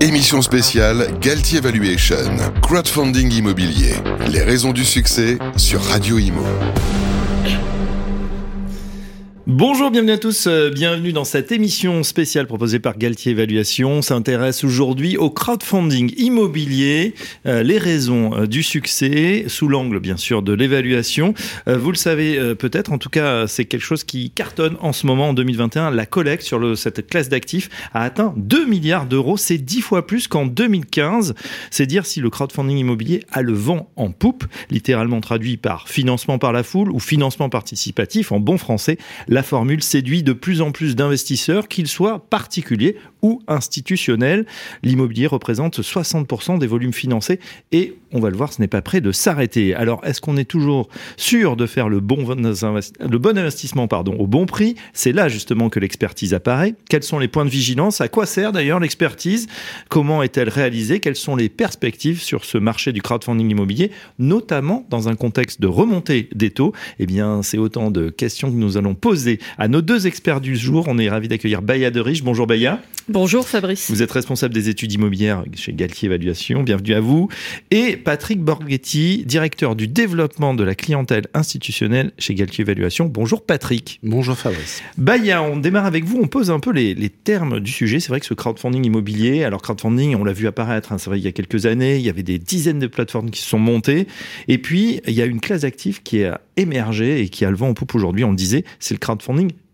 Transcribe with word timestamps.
Émission 0.00 0.42
spéciale 0.42 1.08
Galtier 1.20 1.60
Valuation, 1.60 2.16
crowdfunding 2.62 3.32
immobilier. 3.32 3.94
Les 4.30 4.42
raisons 4.42 4.72
du 4.72 4.84
succès 4.84 5.38
sur 5.56 5.82
Radio 5.82 6.18
Imo. 6.18 6.44
Bonjour, 9.50 9.90
bienvenue 9.90 10.12
à 10.12 10.18
tous, 10.18 10.46
euh, 10.46 10.68
bienvenue 10.68 11.14
dans 11.14 11.24
cette 11.24 11.52
émission 11.52 12.02
spéciale 12.02 12.46
proposée 12.46 12.80
par 12.80 12.98
Galtier 12.98 13.32
Évaluation. 13.32 13.92
On 13.92 14.02
s'intéresse 14.02 14.62
aujourd'hui 14.62 15.16
au 15.16 15.30
crowdfunding 15.30 16.12
immobilier, 16.18 17.14
euh, 17.46 17.62
les 17.62 17.78
raisons 17.78 18.36
euh, 18.36 18.46
du 18.46 18.62
succès, 18.62 19.46
sous 19.46 19.66
l'angle 19.66 20.00
bien 20.00 20.18
sûr 20.18 20.42
de 20.42 20.52
l'évaluation. 20.52 21.32
vous 21.66 21.90
le 21.90 21.96
savez 21.96 22.54
peut-être, 22.56 22.92
en 22.92 22.98
tout 22.98 23.08
cas 23.08 23.46
c'est 23.46 23.64
quelque 23.64 23.80
chose 23.82 24.04
qui 24.04 24.30
cartonne 24.30 24.76
en 24.80 24.92
ce 24.92 25.06
moment 25.06 25.30
en 25.30 25.32
2021. 25.32 25.92
La 25.92 26.04
collecte 26.04 26.42
sur 26.42 26.76
cette 26.76 27.06
classe 27.06 27.30
d'actifs 27.30 27.70
a 27.94 28.02
atteint 28.02 28.34
2 28.36 28.66
milliards 28.66 29.06
d'euros, 29.06 29.38
c'est 29.38 29.56
10 29.56 29.80
fois 29.80 30.06
plus 30.06 30.28
qu'en 30.28 30.44
2015. 30.44 31.34
C'est 31.70 31.86
dire 31.86 32.04
si 32.04 32.20
le 32.20 32.28
crowdfunding 32.28 32.76
immobilier 32.76 33.24
a 33.32 33.40
le 33.40 33.54
vent 33.54 33.90
en 33.96 34.10
poupe, 34.10 34.44
littéralement 34.68 35.22
traduit 35.22 35.56
par 35.56 35.88
financement 35.88 36.38
par 36.38 36.52
la 36.52 36.62
foule 36.62 36.90
ou 36.90 36.98
financement 36.98 37.48
participatif 37.48 38.30
en 38.30 38.40
bon 38.40 38.58
français 38.58 38.98
formule 39.42 39.82
séduit 39.82 40.22
de 40.22 40.32
plus 40.32 40.60
en 40.60 40.72
plus 40.72 40.96
d'investisseurs, 40.96 41.68
qu'ils 41.68 41.88
soient 41.88 42.26
particuliers 42.30 42.96
ou 43.22 43.40
institutionnels. 43.48 44.46
L'immobilier 44.82 45.26
représente 45.26 45.80
60% 45.80 46.58
des 46.58 46.66
volumes 46.66 46.92
financés 46.92 47.40
et 47.72 47.96
on 48.12 48.20
va 48.20 48.30
le 48.30 48.36
voir, 48.36 48.52
ce 48.52 48.60
n'est 48.60 48.68
pas 48.68 48.80
prêt 48.80 49.00
de 49.00 49.12
s'arrêter. 49.12 49.74
Alors, 49.74 50.00
est-ce 50.04 50.20
qu'on 50.20 50.36
est 50.36 50.44
toujours 50.44 50.88
sûr 51.16 51.56
de 51.56 51.66
faire 51.66 51.88
le 51.88 52.00
bon, 52.00 52.26
le 52.26 53.18
bon 53.18 53.38
investissement 53.38 53.86
pardon, 53.86 54.14
au 54.18 54.26
bon 54.26 54.46
prix? 54.46 54.76
C'est 54.92 55.12
là 55.12 55.28
justement 55.28 55.68
que 55.68 55.78
l'expertise 55.78 56.32
apparaît. 56.32 56.74
Quels 56.88 57.02
sont 57.02 57.18
les 57.18 57.28
points 57.28 57.44
de 57.44 57.50
vigilance? 57.50 58.00
À 58.00 58.08
quoi 58.08 58.24
sert 58.24 58.52
d'ailleurs 58.52 58.80
l'expertise? 58.80 59.46
Comment 59.88 60.22
est-elle 60.22 60.48
réalisée? 60.48 61.00
Quelles 61.00 61.16
sont 61.16 61.36
les 61.36 61.48
perspectives 61.48 62.22
sur 62.22 62.44
ce 62.44 62.56
marché 62.56 62.92
du 62.92 63.02
crowdfunding 63.02 63.50
immobilier, 63.50 63.90
notamment 64.18 64.86
dans 64.88 65.08
un 65.08 65.14
contexte 65.14 65.60
de 65.60 65.66
remontée 65.66 66.30
des 66.34 66.50
taux? 66.50 66.72
Eh 66.98 67.06
bien, 67.06 67.42
c'est 67.42 67.58
autant 67.58 67.90
de 67.90 68.08
questions 68.08 68.50
que 68.50 68.56
nous 68.56 68.76
allons 68.76 68.94
poser 68.94 69.27
à 69.58 69.68
nos 69.68 69.82
deux 69.82 70.06
experts 70.06 70.40
du 70.40 70.56
jour. 70.56 70.86
On 70.88 70.98
est 70.98 71.08
ravi 71.08 71.28
d'accueillir 71.28 71.62
Baya 71.62 71.90
de 71.90 72.00
Riche. 72.00 72.22
Bonjour 72.22 72.46
Baya. 72.46 72.80
Bonjour 73.08 73.48
Fabrice. 73.48 73.90
Vous 73.90 74.02
êtes 74.02 74.12
responsable 74.12 74.52
des 74.52 74.68
études 74.68 74.92
immobilières 74.92 75.42
chez 75.54 75.72
Galtier 75.72 76.06
Évaluation. 76.06 76.62
Bienvenue 76.62 76.92
à 76.92 77.00
vous. 77.00 77.28
Et 77.70 77.96
Patrick 77.96 78.40
Borghetti, 78.40 79.24
directeur 79.24 79.76
du 79.76 79.88
développement 79.88 80.52
de 80.52 80.62
la 80.62 80.74
clientèle 80.74 81.26
institutionnelle 81.32 82.12
chez 82.18 82.34
Galtier 82.34 82.62
Évaluation. 82.62 83.06
Bonjour 83.06 83.46
Patrick. 83.46 83.98
Bonjour 84.02 84.36
Fabrice. 84.36 84.82
Baya, 84.98 85.42
on 85.42 85.56
démarre 85.56 85.86
avec 85.86 86.04
vous. 86.04 86.18
On 86.22 86.26
pose 86.26 86.50
un 86.50 86.60
peu 86.60 86.70
les, 86.70 86.94
termes 87.08 87.60
du 87.60 87.72
sujet. 87.72 87.98
C'est 87.98 88.10
vrai 88.10 88.20
que 88.20 88.26
ce 88.26 88.34
crowdfunding 88.34 88.84
immobilier, 88.84 89.42
alors 89.44 89.62
crowdfunding, 89.62 90.14
on 90.14 90.24
l'a 90.24 90.34
vu 90.34 90.46
apparaître, 90.46 90.92
hein, 90.92 90.98
c'est 90.98 91.08
vrai 91.08 91.18
il 91.18 91.24
y 91.24 91.28
a 91.28 91.32
quelques 91.32 91.64
années, 91.64 91.96
il 91.96 92.02
y 92.02 92.10
avait 92.10 92.22
des 92.22 92.38
dizaines 92.38 92.78
de 92.78 92.86
plateformes 92.86 93.30
qui 93.30 93.40
se 93.40 93.48
sont 93.48 93.58
montées. 93.58 94.06
Et 94.48 94.58
puis, 94.58 95.00
il 95.06 95.14
y 95.14 95.22
a 95.22 95.24
une 95.24 95.40
classe 95.40 95.62
d'actifs 95.62 96.02
qui 96.02 96.24
a 96.24 96.42
émergé 96.58 97.22
et 97.22 97.28
qui 97.30 97.44
a 97.44 97.50
le 97.50 97.56
vent 97.56 97.68
en 97.68 97.74
poupe 97.74 97.94
aujourd'hui. 97.94 98.24
On 98.24 98.30
le 98.30 98.36
disait, 98.36 98.64
c'est 98.78 98.94
le 98.94 98.98
crowdfunding 98.98 99.17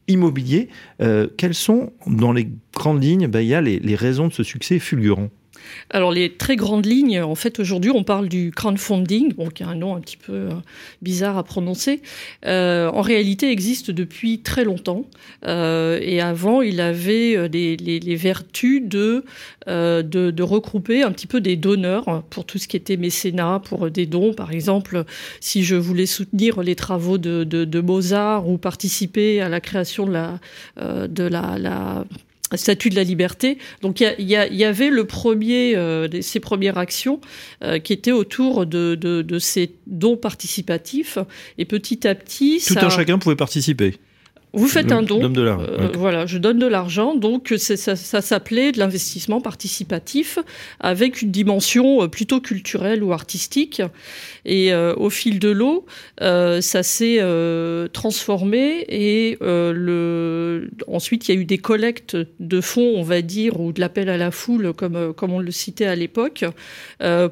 immobilier. 0.09 0.69
Euh, 1.01 1.29
quelles 1.37 1.55
sont, 1.55 1.93
dans 2.07 2.33
les 2.33 2.49
grandes 2.75 3.03
lignes, 3.03 3.27
bah, 3.29 3.43
il 3.43 3.49
les 3.79 3.95
raisons 3.97 4.29
de 4.29 4.33
ce 4.33 4.43
succès 4.43 4.79
fulgurant? 4.79 5.31
Alors 5.91 6.13
les 6.13 6.33
très 6.33 6.57
grandes 6.57 6.87
lignes, 6.87 7.21
en 7.21 7.35
fait 7.35 7.61
aujourd'hui 7.61 7.91
on 7.91 8.05
parle 8.05 8.29
du 8.29 8.51
crowdfunding, 8.55 9.35
bon, 9.35 9.49
qui 9.49 9.63
a 9.63 9.69
un 9.69 9.75
nom 9.75 9.95
un 9.97 10.01
petit 10.01 10.17
peu 10.17 10.33
euh, 10.33 10.51
bizarre 11.03 11.39
à 11.39 11.45
prononcer. 11.45 12.01
Euh, 12.47 12.89
en 12.91 13.01
réalité 13.01 13.51
existe 13.51 13.91
depuis 13.91 14.41
très 14.41 14.65
longtemps 14.65 15.05
euh, 15.47 15.99
et 16.03 16.21
avant 16.21 16.63
il 16.63 16.81
avait 16.81 17.49
les, 17.49 18.17
vertus 18.17 18.83
de, 18.83 19.25
regrouper 20.43 21.03
un 21.03 21.13
petit 21.13 21.27
peu 21.27 21.41
des 21.41 21.57
donneurs 21.57 22.23
pour 22.31 22.45
tout 22.45 22.59
ce 22.59 22.69
qui 22.69 22.77
était 22.77 22.97
mécénat, 22.97 23.61
pour 23.65 23.91
des 23.91 24.07
dons 24.07 24.35
par 24.35 24.53
exemple. 24.53 25.05
Si 25.41 25.65
je 25.65 25.77
voulais 25.77 26.07
soutenir 26.07 26.63
les 26.63 26.75
travaux 26.75 27.19
de, 27.19 27.81
Mozart 27.81 28.49
ou 28.49 28.57
participer 28.57 29.41
à 29.41 29.49
la 29.49 29.61
création 29.61 30.07
de 30.07 31.23
la 31.29 32.05
statut 32.55 32.91
de 32.91 32.97
la 32.97 33.05
liberté. 33.05 33.59
Donc 33.83 34.01
il 34.01 34.15
y, 34.19 34.33
y, 34.33 34.65
avait 34.65 34.91
le 34.91 35.05
premier, 35.07 35.77
euh, 35.77 36.09
ces 36.21 36.41
premières 36.41 36.79
actions 36.79 37.21
euh, 37.63 37.79
qui 37.79 37.93
étaient 37.93 38.13
autour 38.13 38.67
de, 38.67 38.95
de, 38.95 39.23
de, 39.23 39.39
ces 39.39 39.75
dons 39.87 40.17
participatifs. 40.17 41.19
Et 41.59 41.65
petit 41.65 42.07
à 42.07 42.15
petit, 42.15 42.63
tout 42.67 42.75
un 42.81 42.91
chacun 42.91 43.19
pouvait 43.19 43.37
participer. 43.37 43.97
Vous 44.55 44.69
faites 44.69 44.93
un 44.93 45.03
don. 45.03 45.29
De 45.29 45.41
euh, 45.41 45.89
Voilà, 45.95 46.27
je 46.27 46.39
donne 46.39 46.59
de 46.59 46.67
l'argent. 46.67 47.15
Donc 47.15 47.53
ça, 47.57 47.97
ça 47.97 48.21
s'appelait 48.21 48.73
de 48.73 48.79
l'investissement 48.79 49.41
participatif 49.41 50.39
avec 50.81 51.23
une 51.23 51.31
dimension 51.31 52.03
euh, 52.03 52.09
plutôt 52.09 52.41
culturelle 52.41 53.03
ou 53.03 53.13
artistique. 53.13 53.83
Et 54.45 54.73
euh, 54.73 54.95
au 54.97 55.11
fil 55.11 55.39
de 55.39 55.51
l'eau, 55.51 55.87
ça 56.21 56.83
s'est 56.83 57.21
transformé 57.93 58.85
et 58.89 59.39
le... 59.41 60.71
ensuite 60.87 61.29
il 61.29 61.35
y 61.35 61.39
a 61.39 61.41
eu 61.41 61.45
des 61.45 61.59
collectes 61.59 62.17
de 62.41 62.61
fonds, 62.61 62.95
on 62.97 63.03
va 63.03 63.23
dire, 63.23 63.61
ou 63.61 63.73
de 63.73 63.81
l'appel 63.81 64.09
à 64.09 64.17
la 64.17 64.31
foule, 64.31 64.73
comme, 64.73 65.13
comme 65.15 65.33
on 65.33 65.41
le 65.41 65.51
citait 65.51 65.87
à 65.87 65.97
l'époque, 65.97 66.45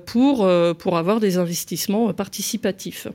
pour, 0.06 0.48
pour 0.78 0.96
avoir 0.96 1.20
des 1.20 1.38
investissements 1.38 2.12
participatifs. 2.12 3.08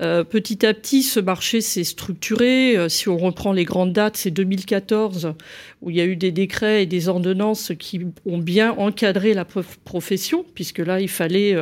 Euh, 0.00 0.24
petit 0.24 0.66
à 0.66 0.74
petit, 0.74 1.02
ce 1.02 1.20
marché 1.20 1.60
s'est 1.60 1.84
structuré. 1.84 2.76
Euh, 2.76 2.88
si 2.88 3.08
on 3.08 3.16
reprend 3.16 3.52
les 3.52 3.64
grandes 3.64 3.92
dates, 3.92 4.16
c'est 4.16 4.30
2014 4.30 5.34
où 5.82 5.90
il 5.90 5.96
y 5.96 6.00
a 6.00 6.04
eu 6.04 6.16
des 6.16 6.32
décrets 6.32 6.82
et 6.82 6.86
des 6.86 7.08
ordonnances 7.08 7.72
qui 7.78 8.00
ont 8.26 8.38
bien 8.38 8.72
encadré 8.72 9.34
la 9.34 9.44
profession, 9.44 10.44
puisque 10.54 10.78
là, 10.78 11.00
il 11.00 11.08
fallait 11.08 11.54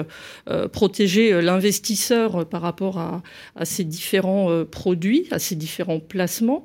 euh, 0.48 0.68
protéger 0.68 1.42
l'investisseur 1.42 2.46
par 2.48 2.62
rapport 2.62 2.98
à, 2.98 3.22
ces 3.64 3.84
différents 3.84 4.64
produits, 4.64 5.26
à 5.32 5.38
ces 5.38 5.56
différents 5.56 5.98
placements. 5.98 6.64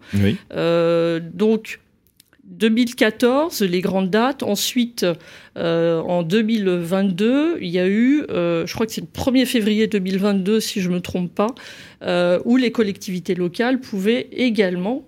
donc, 0.52 1.80
2014, 2.48 3.62
les 3.62 3.82
grandes 3.82 4.10
dates. 4.10 4.44
Ensuite, 4.44 5.06
euh, 5.58 6.02
en 6.02 6.24
2022, 6.24 7.58
il 7.62 7.70
y 7.70 7.80
a 7.80 7.88
eu, 7.88 8.24
euh, 8.30 8.66
je 8.66 8.74
crois 8.74 8.86
que 8.86 8.94
c'est 8.94 9.02
le 9.02 9.08
1er 9.08 9.46
février 9.46 9.88
2022, 9.88 10.60
si 10.60 10.82
je 10.82 10.90
ne 10.90 10.96
me 10.96 11.02
trompe 11.02 11.34
pas, 11.34 11.54
euh, 12.04 12.40
où 12.46 12.58
les 12.58 12.72
collectivités 12.72 13.36
locales 13.36 13.80
pouvaient 13.80 14.28
également 14.32 15.06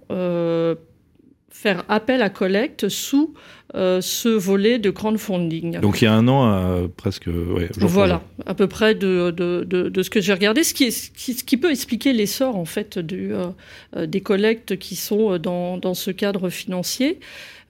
faire 1.49 1.83
appel 1.89 2.21
à 2.21 2.29
collecte 2.29 2.89
sous 2.89 3.33
euh, 3.75 4.01
ce 4.01 4.29
volet 4.29 4.79
de 4.79 4.89
crowdfunding. 4.89 5.79
Donc 5.79 6.01
il 6.01 6.05
y 6.05 6.07
a 6.07 6.13
un 6.13 6.27
an, 6.27 6.51
euh, 6.51 6.87
presque. 6.87 7.27
Ouais, 7.27 7.69
voilà, 7.77 8.23
à 8.47 8.55
peu 8.55 8.67
près 8.67 8.95
de, 8.95 9.29
de, 9.29 9.63
de, 9.63 9.89
de 9.89 10.03
ce 10.03 10.09
que 10.09 10.21
j'ai 10.21 10.33
regardé, 10.33 10.63
ce 10.63 10.73
qui, 10.73 10.85
est, 10.85 10.91
ce 10.91 11.43
qui, 11.43 11.57
peut 11.57 11.69
expliquer 11.69 12.11
l'essor 12.13 12.55
en 12.55 12.65
fait 12.65 12.97
du, 12.97 13.31
euh, 13.33 14.07
des 14.07 14.21
collectes 14.21 14.77
qui 14.77 14.95
sont 14.95 15.37
dans, 15.37 15.77
dans 15.77 15.93
ce 15.93 16.09
cadre 16.09 16.49
financier. 16.49 17.19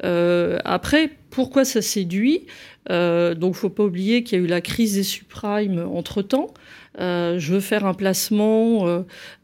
après, 0.02 1.12
pourquoi 1.30 1.66
ça 1.66 1.82
séduit? 1.82 2.46
Donc, 2.90 3.56
faut 3.56 3.70
pas 3.70 3.84
oublier 3.84 4.24
qu'il 4.24 4.40
y 4.40 4.42
a 4.42 4.46
eu 4.46 4.48
la 4.48 4.62
crise 4.62 4.96
des 4.96 5.04
subprimes 5.04 5.86
entre 5.94 6.22
temps. 6.22 6.48
Euh, 7.00 7.38
je 7.40 7.54
veux 7.54 7.60
faire 7.60 7.86
un 7.86 7.94
placement, 7.94 8.88
euh, 8.88 9.02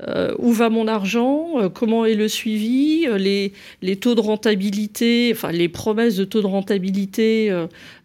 euh, 0.07 0.33
où 0.39 0.51
va 0.51 0.69
mon 0.69 0.87
argent, 0.87 1.69
comment 1.73 2.05
est 2.05 2.15
le 2.15 2.27
suivi, 2.27 3.05
les, 3.17 3.53
les, 3.81 3.95
taux 3.95 4.15
de 4.15 4.21
rentabilité, 4.21 5.31
enfin 5.33 5.51
les 5.51 5.69
promesses 5.69 6.15
de 6.15 6.25
taux 6.25 6.41
de 6.41 6.47
rentabilité, 6.47 7.47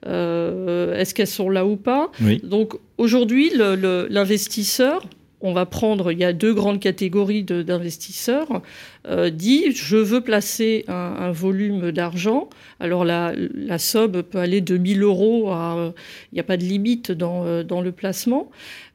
est-ce 0.04 1.14
qu'elles 1.14 1.26
sont 1.26 1.50
là 1.50 1.66
ou 1.66 1.76
pas? 1.76 2.10
Donc 2.42 2.74
aujourd'hui, 2.98 3.50
l'investisseur, 3.54 5.06
on 5.40 5.52
va 5.52 5.66
prendre, 5.66 6.12
il 6.12 6.18
y 6.18 6.24
a 6.24 6.32
deux 6.32 6.52
grandes 6.52 6.80
catégories 6.80 7.44
d'investisseurs, 7.44 8.62
euh, 9.06 9.30
dit 9.30 9.72
je 9.72 9.96
veux 9.96 10.20
placer 10.20 10.84
un, 10.88 11.32
volume 11.32 11.92
d'argent. 11.92 12.48
Alors 12.80 13.04
la, 13.04 13.32
la, 13.54 13.78
somme 13.78 14.22
peut 14.22 14.38
aller 14.38 14.60
de 14.60 14.76
1000 14.76 15.02
euros 15.02 15.50
à, 15.50 15.94
il 16.32 16.34
n'y 16.34 16.40
a 16.40 16.44
pas 16.44 16.56
de 16.56 16.64
limite 16.64 17.12
dans, 17.12 17.44
euh, 17.46 17.62
dans 17.62 17.80
le 17.80 17.92
placement, 17.92 18.50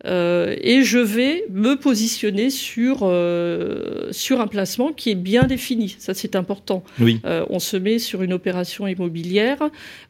euh, 0.06 0.56
et 0.62 0.84
je 0.84 1.00
vais 1.00 1.46
me 1.52 1.76
positionner 1.76 2.50
sur, 2.50 3.00
euh, 3.04 4.10
sur 4.12 4.40
un 4.40 4.48
placement 4.48 4.92
qui 4.92 5.10
est 5.10 5.16
bien 5.16 5.44
défini. 5.44 5.96
Ça 6.00 6.14
c'est 6.14 6.36
important. 6.36 6.84
Oui. 7.00 7.20
Euh, 7.26 7.46
on 7.50 7.60
se 7.60 7.78
met 7.78 8.00
sur 8.00 8.22
une 8.22 8.34
opération 8.34 8.88
immobilière 8.88 9.58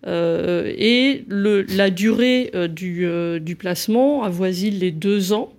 et 0.05 1.23
le, 1.27 1.61
la 1.63 1.89
durée 1.89 2.51
du, 2.69 3.07
du 3.39 3.55
placement 3.55 4.23
avoisine 4.23 4.75
les 4.75 4.91
deux 4.91 5.33
ans. 5.33 5.53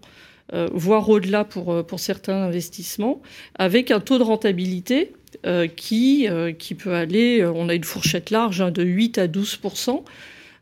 Euh, 0.55 0.69
voire 0.73 1.09
au-delà 1.09 1.43
pour, 1.45 1.73
euh, 1.73 1.83
pour 1.83 1.99
certains 1.99 2.45
investissements, 2.45 3.21
avec 3.57 3.91
un 3.91 3.99
taux 3.99 4.19
de 4.19 4.23
rentabilité 4.23 5.13
euh, 5.45 5.67
qui, 5.67 6.29
peut 6.79 6.95
aller, 6.95 7.45
on 7.45 7.69
a 7.69 7.75
une 7.75 7.83
fourchette 7.83 8.31
large 8.31 8.61
hein, 8.61 8.71
de 8.71 8.85
8 8.85 9.19
à 9.19 9.27
12 9.27 9.59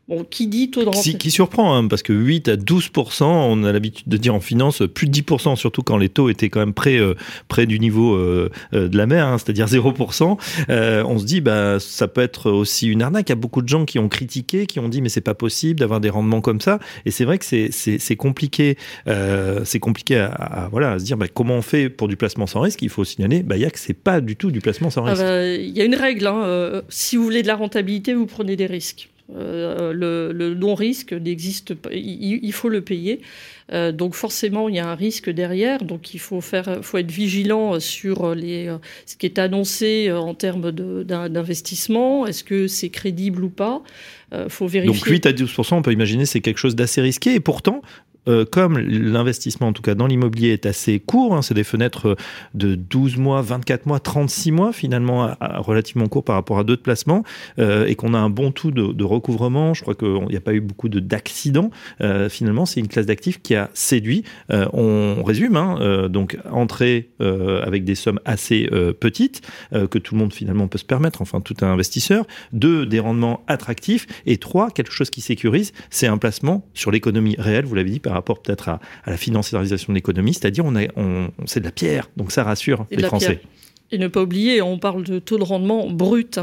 Bon, 0.07 0.23
qui 0.23 0.45
dit 0.45 0.69
taux 0.69 0.81
de 0.81 0.85
rentabilité 0.85 1.17
qui, 1.17 1.31
surprend, 1.31 1.75
hein, 1.75 1.87
parce 1.87 2.03
que 2.03 2.13
8 2.13 2.47
à 2.49 2.57
12 2.57 2.91
on 3.21 3.63
a 3.63 3.71
l'habitude 3.71 4.07
de 4.07 4.17
dire 4.17 4.35
en 4.35 4.39
finance, 4.39 4.83
plus 4.93 5.07
de 5.07 5.11
10% 5.11 5.55
surtout 5.55 5.81
quand 5.81 5.97
les 5.97 6.09
taux 6.09 6.29
étaient 6.29 6.49
quand 6.49 6.59
même 6.59 6.75
près, 6.75 6.99
euh, 6.99 7.15
près 7.47 7.65
du 7.65 7.79
niveau 7.79 8.13
euh, 8.13 8.51
euh, 8.75 8.87
de 8.87 8.97
la 8.97 9.07
mer, 9.07 9.25
hein, 9.25 9.39
c'est-à-dire 9.39 9.65
0% 9.67 10.37
On 10.69 11.17
se 11.17 11.25
dit, 11.25 11.41
bah, 11.41 11.79
ça 11.79 12.07
peut 12.07 12.21
être 12.21 12.51
aussi 12.51 12.87
une 12.87 13.01
arnaque. 13.01 13.29
Il 13.29 13.31
y 13.31 13.33
a 13.33 13.35
beaucoup 13.35 13.63
de 13.63 13.67
gens 13.67 13.85
qui 13.85 13.97
ont 13.97 14.07
critiqué, 14.07 14.67
qui 14.67 14.79
ont 14.79 14.89
dit, 14.89 15.01
mais 15.01 15.09
c'est 15.09 15.21
pas 15.21 15.33
possible 15.33 15.79
d'avoir 15.79 15.99
des 15.99 16.11
rendements 16.11 16.41
comme 16.41 16.61
ça. 16.61 16.77
Et 17.07 17.11
c'est 17.11 17.25
vrai 17.25 17.39
que 17.39 17.45
c'est 17.45 18.15
compliqué. 18.15 18.77
c'est 19.63 19.79
compliqué 19.79 20.17
à, 20.17 20.69
voilà, 20.71 20.91
à 20.91 20.99
se 20.99 21.05
dire, 21.05 21.17
bah, 21.17 21.27
comment 21.33 21.55
on 21.55 21.61
fait 21.63 21.89
pour 21.89 22.07
du 22.07 22.15
placement 22.15 22.45
sans 22.45 22.61
risque? 22.61 22.83
Il 22.83 22.89
faut 22.89 23.05
signaler, 23.05 23.41
bah, 23.41 23.57
il 23.57 23.61
y 23.61 23.65
a 23.65 23.71
que 23.71 23.79
c'est 23.79 23.93
pas 23.93 24.21
du 24.21 24.35
tout 24.35 24.51
du 24.51 24.61
placement 24.61 24.91
sans 24.91 25.03
ah 25.07 25.09
risque. 25.09 25.23
Bah, 25.23 25.47
il 25.47 25.75
y 25.75 25.81
a 25.81 25.85
une 25.85 25.95
règle. 25.95 26.27
Hein, 26.27 26.83
si 26.89 27.17
vous 27.17 27.23
voulez 27.23 27.41
de 27.41 27.47
la 27.47 27.55
rentabilité, 27.55 28.13
vous 28.13 28.27
prenez 28.27 28.55
des 28.55 28.67
risques. 28.67 29.09
Euh, 29.33 29.91
le, 29.91 30.53
non-risque 30.53 31.13
n'existe 31.13 31.73
pas, 31.73 31.89
il, 31.91 32.51
faut 32.53 32.69
le 32.69 32.81
payer. 32.81 33.21
Euh, 33.73 33.91
donc 33.91 34.13
forcément, 34.13 34.69
il 34.69 34.75
y 34.75 34.79
a 34.79 34.87
un 34.87 34.95
risque 34.95 35.29
derrière. 35.29 35.83
Donc 35.83 36.13
il 36.13 36.19
faut 36.19 36.41
faire, 36.41 36.79
faut 36.83 36.97
être 36.97 37.11
vigilant 37.11 37.79
sur 37.79 38.35
les, 38.35 38.71
ce 39.05 39.15
qui 39.15 39.25
est 39.25 39.39
annoncé 39.39 40.11
en 40.11 40.33
termes 40.35 40.71
d'investissement. 40.71 42.27
Est-ce 42.27 42.43
que 42.43 42.67
c'est 42.67 42.89
crédible 42.89 43.43
ou 43.43 43.49
pas? 43.49 43.81
Faut 44.49 44.67
vérifier. 44.67 44.93
Donc 44.93 45.05
8 45.05 45.25
à 45.27 45.31
12% 45.31 45.75
on 45.75 45.81
peut 45.81 45.93
imaginer 45.93 46.25
c'est 46.25 46.41
quelque 46.41 46.57
chose 46.57 46.75
d'assez 46.75 47.01
risqué. 47.01 47.33
Et 47.35 47.39
pourtant, 47.39 47.81
euh, 48.27 48.45
comme 48.45 48.77
l'investissement, 48.77 49.67
en 49.67 49.73
tout 49.73 49.81
cas 49.81 49.95
dans 49.95 50.07
l'immobilier, 50.07 50.49
est 50.49 50.65
assez 50.65 50.99
court, 50.99 51.35
hein, 51.35 51.41
c'est 51.41 51.53
des 51.53 51.63
fenêtres 51.63 52.09
euh, 52.09 52.15
de 52.53 52.75
12 52.75 53.17
mois, 53.17 53.41
24 53.41 53.85
mois, 53.85 53.99
36 53.99 54.51
mois, 54.51 54.73
finalement 54.73 55.35
relativement 55.39 56.07
court 56.07 56.23
par 56.23 56.35
rapport 56.35 56.59
à 56.59 56.63
d'autres 56.63 56.81
placements, 56.81 57.23
euh, 57.59 57.85
et 57.85 57.95
qu'on 57.95 58.13
a 58.13 58.17
un 58.17 58.29
bon 58.29 58.51
taux 58.51 58.71
de, 58.71 59.03
recouvrement, 59.03 59.73
je 59.73 59.81
crois 59.81 59.95
qu'il 59.95 60.27
n'y 60.29 60.35
a 60.35 60.41
pas 60.41 60.53
eu 60.53 60.61
beaucoup 60.61 60.89
d'accidents, 60.89 61.69
finalement, 62.29 62.65
c'est 62.65 62.79
une 62.79 62.87
classe 62.87 63.05
d'actifs 63.05 63.41
qui 63.41 63.55
a 63.55 63.69
séduit. 63.73 64.23
on 64.49 65.23
résume, 65.23 65.55
hein, 65.55 66.07
donc 66.09 66.37
entrée 66.51 67.11
avec 67.19 67.83
des 67.83 67.95
sommes 67.95 68.19
assez 68.25 68.67
petites, 68.99 69.41
que 69.71 69.97
tout 69.97 70.15
le 70.15 70.19
monde 70.19 70.33
finalement 70.33 70.67
peut 70.67 70.77
se 70.77 70.85
permettre, 70.85 71.21
enfin 71.21 71.41
tout 71.41 71.55
investisseur. 71.61 72.25
Deux, 72.53 72.85
des 72.85 72.99
rendements 72.99 73.43
attractifs. 73.47 74.07
Et 74.25 74.37
trois, 74.37 74.71
quelque 74.71 74.91
chose 74.91 75.09
qui 75.09 75.21
sécurise, 75.21 75.71
c'est 75.89 76.07
un 76.07 76.17
placement 76.17 76.67
sur 76.73 76.91
l'économie 76.91 77.35
réelle, 77.37 77.65
vous 77.65 77.75
l'avez 77.75 77.91
dit, 77.91 77.99
par 77.99 78.14
rapport 78.15 78.41
peut-être 78.41 78.69
à, 78.69 78.79
la 79.05 79.17
financiarisation 79.17 79.93
de 79.93 79.95
l'économie, 79.95 80.33
c'est-à-dire 80.33 80.65
on, 80.65 80.75
on, 80.95 81.29
c'est 81.45 81.59
de 81.59 81.65
la 81.65 81.71
pierre, 81.71 82.09
donc 82.17 82.31
ça 82.31 82.43
rassure 82.43 82.85
les 82.91 83.03
Français. 83.03 83.41
Et 83.91 83.97
ne 83.97 84.07
pas 84.07 84.23
oublier, 84.23 84.61
on 84.61 84.79
parle 84.79 85.03
de 85.03 85.19
taux 85.19 85.37
de 85.37 85.43
rendement 85.43 85.89
brut. 85.89 86.39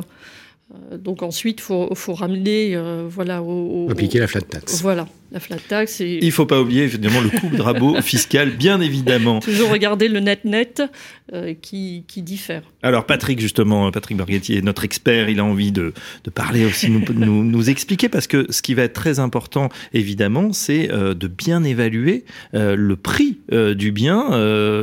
Euh, 0.75 0.97
donc 0.97 1.23
ensuite, 1.23 1.59
il 1.61 1.63
faut, 1.63 1.95
faut, 1.95 2.15
ramener 2.15 2.75
euh, 2.75 3.07
voilà, 3.09 3.43
au, 3.43 3.89
Appliquer 3.91 4.19
la 4.21 4.27
flat 4.27 4.41
tax. 4.43 4.81
Voilà 4.81 5.07
la 5.33 5.41
flat 5.41 5.57
tax. 5.57 6.01
Et... 6.01 6.19
Il 6.21 6.27
ne 6.27 6.31
faut 6.31 6.47
pas 6.47 6.61
oublier 6.61 6.85
évidemment 6.85 7.21
le 7.21 7.31
coup 7.31 7.49
de 7.49 7.61
rabot 7.61 8.01
fiscal, 8.03 8.51
bien 8.51 8.81
évidemment. 8.81 9.41
Toujours 9.41 9.71
regarder 9.71 10.09
le 10.09 10.21
net-net 10.21 10.83
euh, 11.33 11.55
qui, 11.61 12.05
qui, 12.07 12.23
diffère. 12.23 12.63
Alors 12.83 13.07
Patrick, 13.07 13.41
justement, 13.41 13.91
Patrick 13.91 14.17
Borghetti 14.17 14.57
est 14.57 14.63
notre 14.63 14.85
expert, 14.85 15.29
il 15.29 15.41
a 15.41 15.45
envie 15.45 15.73
de, 15.73 15.95
de 16.25 16.31
parler 16.31 16.67
aussi, 16.67 16.91
nous, 16.91 17.03
nous, 17.15 17.45
nous, 17.45 17.71
expliquer, 17.71 18.09
parce 18.09 18.27
que 18.27 18.47
ce 18.51 18.61
qui 18.61 18.75
va 18.75 18.83
être 18.83 18.93
très 18.93 19.19
important, 19.19 19.71
évidemment, 19.95 20.53
c'est 20.53 20.93
euh, 20.93 21.15
de 21.15 21.29
bien 21.29 21.65
évaluer 21.65 22.25
euh, 22.55 22.77
le 22.77 22.97
prix 22.97 23.39
du 23.53 23.93
bien. 23.93 24.31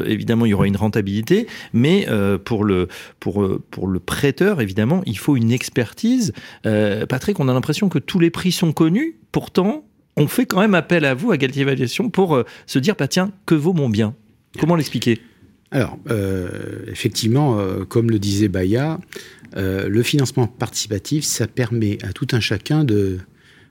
évidemment, 0.05 0.45
il 0.45 0.49
y 0.49 0.53
aura 0.53 0.67
une 0.67 0.77
rentabilité, 0.77 1.47
mais 1.73 2.07
pour, 2.45 2.63
le, 2.63 2.87
pour, 3.19 3.47
pour 3.71 3.87
le 3.87 3.99
prêteur, 3.99 4.61
évidemment, 4.61 5.01
il 5.05 5.17
faut 5.17 5.35
une 5.35 5.51
expertise. 5.79 6.33
Patrick, 6.63 7.39
on 7.39 7.47
a 7.47 7.53
l'impression 7.53 7.89
que 7.89 7.99
tous 7.99 8.19
les 8.19 8.29
prix 8.29 8.51
sont 8.51 8.73
connus, 8.73 9.15
pourtant, 9.31 9.85
on 10.19 10.27
fait 10.27 10.45
quand 10.45 10.59
même 10.59 10.75
appel 10.75 11.05
à 11.05 11.13
vous, 11.13 11.31
à 11.31 11.37
Galtier 11.37 11.61
Évaluation, 11.61 12.09
pour 12.09 12.35
euh, 12.35 12.43
se 12.67 12.77
dire, 12.77 12.95
bah, 12.97 13.07
tiens, 13.07 13.31
que 13.45 13.55
vaut 13.55 13.73
mon 13.73 13.89
bien? 13.89 14.13
Comment 14.59 14.75
l'expliquer? 14.75 15.19
Alors, 15.71 15.97
euh, 16.09 16.49
effectivement, 16.87 17.57
euh, 17.57 17.85
comme 17.85 18.11
le 18.11 18.19
disait 18.19 18.49
Baya, 18.49 18.99
le 19.55 20.03
financement 20.03 20.45
participatif, 20.45 21.23
ça 21.23 21.47
permet 21.47 21.97
à 22.03 22.13
tout 22.13 22.27
un 22.33 22.39
chacun 22.39 22.83
de, 22.83 23.17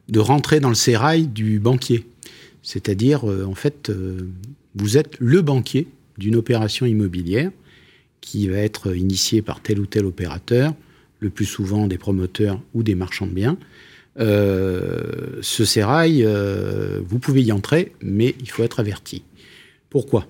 de 0.09 0.19
rentrer 0.19 0.59
dans 0.59 0.71
le 0.71 0.75
sérail 0.75 1.29
du 1.29 1.61
banquier. 1.61 2.05
C'est-à-dire, 2.63 3.25
en 3.25 3.55
fait, 3.55 3.93
vous 4.75 4.99
êtes 4.99 5.15
le 5.21 5.41
banquier 5.41 5.87
d'une 6.17 6.35
opération 6.35 6.85
immobilière 6.85 7.53
qui 8.21 8.49
va 8.49 8.57
être 8.57 8.97
initiée 8.97 9.41
par 9.41 9.61
tel 9.61 9.79
ou 9.79 9.87
tel 9.87 10.05
opérateur, 10.05 10.75
le 11.21 11.31
plus 11.31 11.47
souvent 11.47 11.87
des 11.87 11.99
promoteurs 11.99 12.61
ou 12.75 12.83
des 12.83 12.95
marchands 12.95 13.27
de 13.27 13.33
biens, 13.33 13.59
euh, 14.21 15.39
ce 15.43 15.65
sérail, 15.65 16.25
euh, 16.25 17.01
vous 17.07 17.19
pouvez 17.19 17.43
y 17.43 17.53
entrer, 17.53 17.93
mais 18.03 18.35
il 18.41 18.51
faut 18.51 18.65
être 18.65 18.81
averti. 18.81 19.23
Pourquoi? 19.91 20.27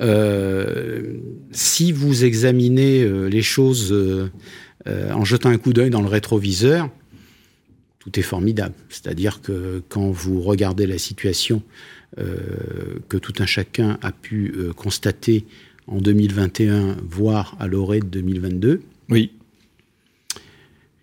Euh, 0.00 1.14
Si 1.52 1.92
vous 1.92 2.24
examinez 2.24 3.08
les 3.28 3.42
choses 3.42 3.94
en 4.86 5.24
jetant 5.24 5.50
un 5.50 5.58
coup 5.58 5.72
d'œil 5.72 5.90
dans 5.90 6.02
le 6.02 6.08
rétroviseur, 6.08 6.90
tout 7.98 8.18
est 8.18 8.22
formidable. 8.22 8.74
C'est-à-dire 8.88 9.42
que 9.42 9.82
quand 9.88 10.10
vous 10.10 10.40
regardez 10.40 10.86
la 10.86 10.98
situation 10.98 11.62
que 12.16 13.16
tout 13.16 13.34
un 13.40 13.46
chacun 13.46 13.98
a 14.00 14.12
pu 14.12 14.54
constater 14.76 15.44
en 15.86 15.98
2021, 15.98 16.96
voire 17.08 17.56
à 17.58 17.66
l'orée 17.66 18.00
de 18.00 18.06
2022, 18.06 18.82
oui. 19.10 19.32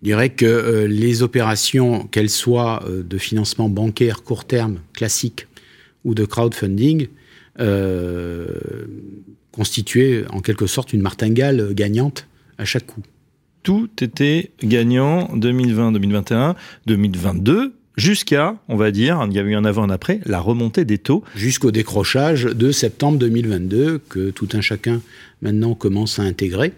Je 0.02 0.06
dirais 0.06 0.30
que 0.30 0.46
euh, 0.46 0.86
les 0.86 1.22
opérations, 1.22 2.06
qu'elles 2.06 2.30
soient 2.30 2.84
euh, 2.86 3.02
de 3.02 3.18
financement 3.18 3.68
bancaire 3.68 4.22
court 4.22 4.44
terme 4.44 4.78
classique 4.92 5.48
ou 6.04 6.14
de 6.14 6.24
crowdfunding, 6.24 7.08
euh, 7.58 8.46
constituaient 9.50 10.24
en 10.30 10.40
quelque 10.40 10.66
sorte 10.66 10.92
une 10.92 11.02
martingale 11.02 11.74
gagnante 11.74 12.28
à 12.58 12.64
chaque 12.64 12.86
coup. 12.86 13.02
Tout 13.64 13.90
était 14.00 14.52
gagnant 14.62 15.34
2020, 15.34 15.92
2021, 15.92 16.54
2022 16.86 17.74
jusqu'à, 17.96 18.56
on 18.68 18.76
va 18.76 18.92
dire, 18.92 19.26
il 19.28 19.34
y 19.34 19.40
a 19.40 19.42
eu 19.42 19.56
un 19.56 19.64
avant, 19.64 19.82
un 19.82 19.90
après, 19.90 20.20
la 20.24 20.38
remontée 20.38 20.84
des 20.84 20.98
taux. 20.98 21.24
Jusqu'au 21.34 21.72
décrochage 21.72 22.44
de 22.44 22.70
septembre 22.70 23.18
2022 23.18 24.00
que 24.08 24.30
tout 24.30 24.48
un 24.52 24.60
chacun 24.60 25.02
maintenant 25.42 25.74
commence 25.74 26.20
à 26.20 26.22
intégrer. 26.22 26.72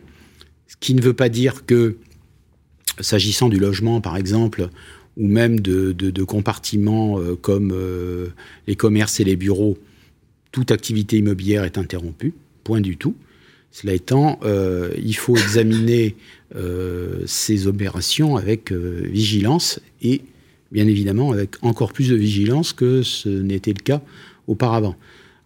Ce 0.66 0.76
qui 0.80 0.94
ne 0.94 1.02
veut 1.02 1.12
pas 1.12 1.28
dire 1.28 1.66
que 1.66 1.98
S'agissant 2.98 3.48
du 3.48 3.58
logement, 3.58 4.00
par 4.00 4.16
exemple, 4.16 4.68
ou 5.16 5.26
même 5.26 5.60
de, 5.60 6.22
compartiments 6.24 7.18
euh, 7.18 7.36
comme 7.36 7.72
euh, 7.72 8.28
les 8.66 8.76
commerces 8.76 9.20
et 9.20 9.24
les 9.24 9.36
bureaux, 9.36 9.78
toute 10.52 10.70
activité 10.70 11.18
immobilière 11.18 11.64
est 11.64 11.78
interrompue, 11.78 12.34
point 12.64 12.80
du 12.80 12.96
tout. 12.96 13.14
Cela 13.70 13.92
étant, 13.92 14.40
euh, 14.42 14.90
il 15.00 15.14
faut 15.14 15.36
examiner 15.36 16.16
ces 17.26 17.68
opérations 17.68 18.34
avec 18.36 18.72
vigilance 18.72 19.78
et 20.02 20.22
bien 20.72 20.88
évidemment 20.88 21.30
avec 21.30 21.62
encore 21.62 21.92
plus 21.92 22.08
de 22.08 22.16
vigilance 22.16 22.72
que 22.72 23.04
ce 23.04 23.28
n'était 23.28 23.72
le 23.72 23.80
cas 23.80 24.02
auparavant. 24.48 24.96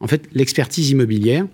En 0.01 0.07
fait, 0.07 0.23
l'expertise 0.33 0.89
immobilière, 0.89 1.47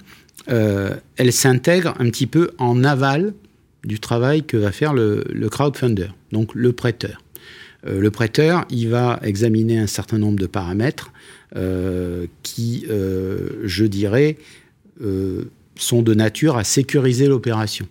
elle 0.47 1.33
s'intègre 1.33 1.95
un 1.99 2.09
petit 2.11 2.29
peu 2.29 2.53
en 2.59 2.85
aval 2.85 3.35
du 3.85 4.01
travail 4.01 4.43
que 4.43 4.57
va 4.57 4.73
faire 4.73 4.93
le, 4.93 5.25
crowdfunder, 5.51 6.09
donc 6.33 6.55
le 6.55 6.73
prêteur. 6.73 7.23
Euh, 7.87 8.01
le 8.01 8.11
prêteur, 8.11 8.65
il 8.71 8.89
va 8.89 9.19
examiner 9.23 9.79
un 9.79 9.87
certain 9.87 10.19
nombre 10.19 10.39
de 10.39 10.47
paramètres 10.47 11.13
euh, 11.57 12.27
qui, 12.43 12.87
euh, 12.91 13.61
je 13.65 13.85
dirais, 13.85 14.37
sont 15.77 16.03
de 16.03 16.13
nature 16.13 16.59
à 16.59 16.65
sécuriser 16.65 17.27
l'opération. 17.27 17.87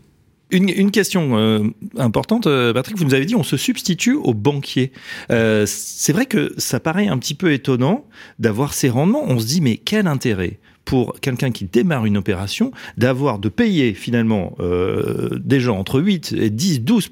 Une, 0.51 0.91
question 0.91 1.73
importante, 1.97 2.43
Patrick, 2.73 2.97
vous 2.97 3.03
nous 3.03 3.13
avez 3.15 3.25
dit 3.25 3.35
on 3.35 3.43
se 3.43 3.57
substitue 3.57 4.13
au 4.13 4.35
banquier. 4.35 4.91
c'est 5.29 6.13
vrai 6.13 6.27
que 6.27 6.53
ça 6.57 6.79
paraît 6.79 7.07
un 7.07 7.17
petit 7.17 7.33
peu 7.33 7.51
étonnant 7.51 8.05
d'avoir 8.37 8.73
ces 8.75 8.89
rendements. 8.89 9.23
On 9.27 9.39
se 9.39 9.47
dit 9.47 9.61
mais 9.61 9.77
quel 9.77 10.05
intérêt? 10.05 10.59
Pour 10.89 11.19
quelqu'un 11.21 11.51
qui 11.51 11.65
démarre 11.65 12.07
une 12.07 12.17
opération 12.17 12.71
d'avoir 12.97 13.37
de 13.37 13.47
payer 13.47 13.93
finalement 13.93 14.55
euh, 14.59 15.29
des 15.39 15.59
gens 15.59 15.77
entre 15.77 16.01
8 16.01 16.33
et 16.35 16.49
10, 16.49 16.81
12 16.81 17.11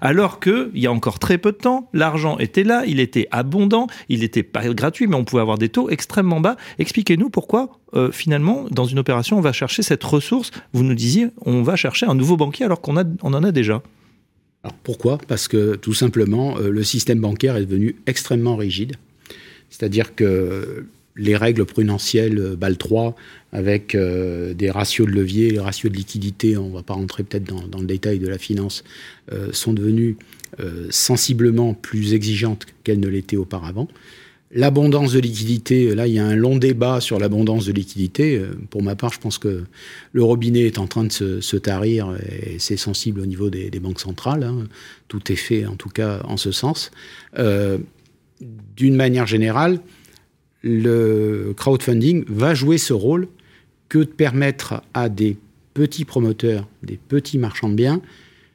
alors 0.00 0.40
qu'il 0.40 0.70
y 0.76 0.86
a 0.86 0.92
encore 0.92 1.18
très 1.18 1.36
peu 1.36 1.52
de 1.52 1.58
temps, 1.58 1.90
l'argent 1.92 2.38
était 2.38 2.64
là, 2.64 2.84
il 2.86 3.00
était 3.00 3.28
abondant, 3.30 3.86
il 4.08 4.20
n'était 4.20 4.42
pas 4.42 4.66
gratuit, 4.72 5.08
mais 5.08 5.16
on 5.16 5.24
pouvait 5.24 5.42
avoir 5.42 5.58
des 5.58 5.68
taux 5.68 5.90
extrêmement 5.90 6.40
bas. 6.40 6.56
Expliquez-nous 6.78 7.28
pourquoi 7.28 7.80
euh, 7.92 8.10
finalement 8.10 8.64
dans 8.70 8.86
une 8.86 8.98
opération 8.98 9.36
on 9.36 9.42
va 9.42 9.52
chercher 9.52 9.82
cette 9.82 10.04
ressource. 10.04 10.50
Vous 10.72 10.82
nous 10.82 10.94
disiez 10.94 11.26
on 11.44 11.62
va 11.62 11.76
chercher 11.76 12.06
un 12.06 12.14
nouveau 12.14 12.38
banquier 12.38 12.64
alors 12.64 12.80
qu'on 12.80 12.96
on 12.96 13.34
en 13.34 13.44
a 13.44 13.52
déjà. 13.52 13.82
Alors 14.64 14.76
pourquoi? 14.82 15.18
Parce 15.28 15.48
que 15.48 15.74
tout 15.74 15.92
simplement, 15.92 16.56
euh, 16.56 16.70
le 16.70 16.82
système 16.82 17.20
bancaire 17.20 17.56
est 17.56 17.66
devenu 17.66 17.94
extrêmement 18.06 18.56
rigide. 18.56 18.96
C'est-à-dire 19.68 20.14
que 20.14 20.86
les 21.16 21.36
règles 21.36 21.64
prudentielles 21.64 22.56
BAL 22.56 22.78
3 22.78 23.14
avec 23.52 23.94
des 23.94 24.70
ratios 24.70 25.06
de 25.06 25.12
levier, 25.12 25.50
les 25.50 25.58
ratios 25.58 25.92
de 25.92 25.96
liquidité, 25.96 26.56
on 26.56 26.70
ne 26.70 26.74
va 26.74 26.82
pas 26.82 26.94
rentrer 26.94 27.22
peut-être 27.22 27.44
dans, 27.44 27.78
le 27.80 27.86
détail 27.86 28.18
de 28.18 28.28
la 28.28 28.38
finance, 28.38 28.82
sont 29.52 29.74
devenus 29.74 30.16
sensiblement 30.88 31.74
plus 31.74 32.14
exigeantes 32.14 32.64
qu'elles 32.82 33.00
ne 33.00 33.08
l'étaient 33.08 33.36
auparavant. 33.36 33.88
L'abondance 34.54 35.12
de 35.12 35.18
liquidité, 35.18 35.94
là, 35.94 36.06
il 36.06 36.12
y 36.12 36.18
a 36.18 36.26
un 36.26 36.34
long 36.34 36.58
débat 36.58 37.00
sur 37.00 37.18
l'abondance 37.18 37.64
de 37.64 37.72
liquidité. 37.72 38.36
Euh, 38.36 38.50
pour 38.68 38.82
ma 38.82 38.94
part, 38.94 39.10
je 39.10 39.18
pense 39.18 39.38
que 39.38 39.64
le 40.12 40.22
robinet 40.22 40.66
est 40.66 40.78
en 40.78 40.86
train 40.86 41.04
de 41.04 41.10
se, 41.40 41.56
tarir 41.56 42.14
et 42.30 42.58
c'est 42.58 42.76
sensible 42.76 43.20
au 43.20 43.26
niveau 43.26 43.48
des, 43.48 43.70
banques 43.80 44.00
centrales. 44.00 44.42
Hein. 44.42 44.68
Tout 45.08 45.32
est 45.32 45.36
fait, 45.36 45.64
en 45.64 45.76
tout 45.76 45.88
cas, 45.88 46.20
en 46.24 46.36
ce 46.36 46.52
sens. 46.52 46.90
Euh, 47.38 47.78
d'une 48.76 48.94
manière 48.94 49.26
générale, 49.26 49.80
le 50.62 51.54
crowdfunding 51.56 52.24
va 52.28 52.54
jouer 52.54 52.78
ce 52.78 52.92
rôle 52.92 53.28
que 53.88 53.98
de 53.98 54.04
permettre 54.04 54.82
à 54.94 55.08
des 55.08 55.36
petits 55.74 56.04
promoteurs, 56.04 56.68
des 56.82 56.96
petits 56.96 57.38
marchands 57.38 57.68
de 57.68 57.74
biens, 57.74 58.00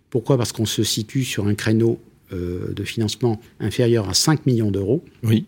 pourquoi? 0.09 0.37
Parce 0.37 0.51
qu'on 0.51 0.65
se 0.65 0.83
situe 0.83 1.23
sur 1.23 1.47
un 1.47 1.55
créneau 1.55 1.99
euh, 2.31 2.73
de 2.73 2.83
financement 2.83 3.41
inférieur 3.59 4.09
à 4.09 4.13
5 4.13 4.45
millions 4.45 4.71
d'euros. 4.71 5.03
Oui 5.23 5.45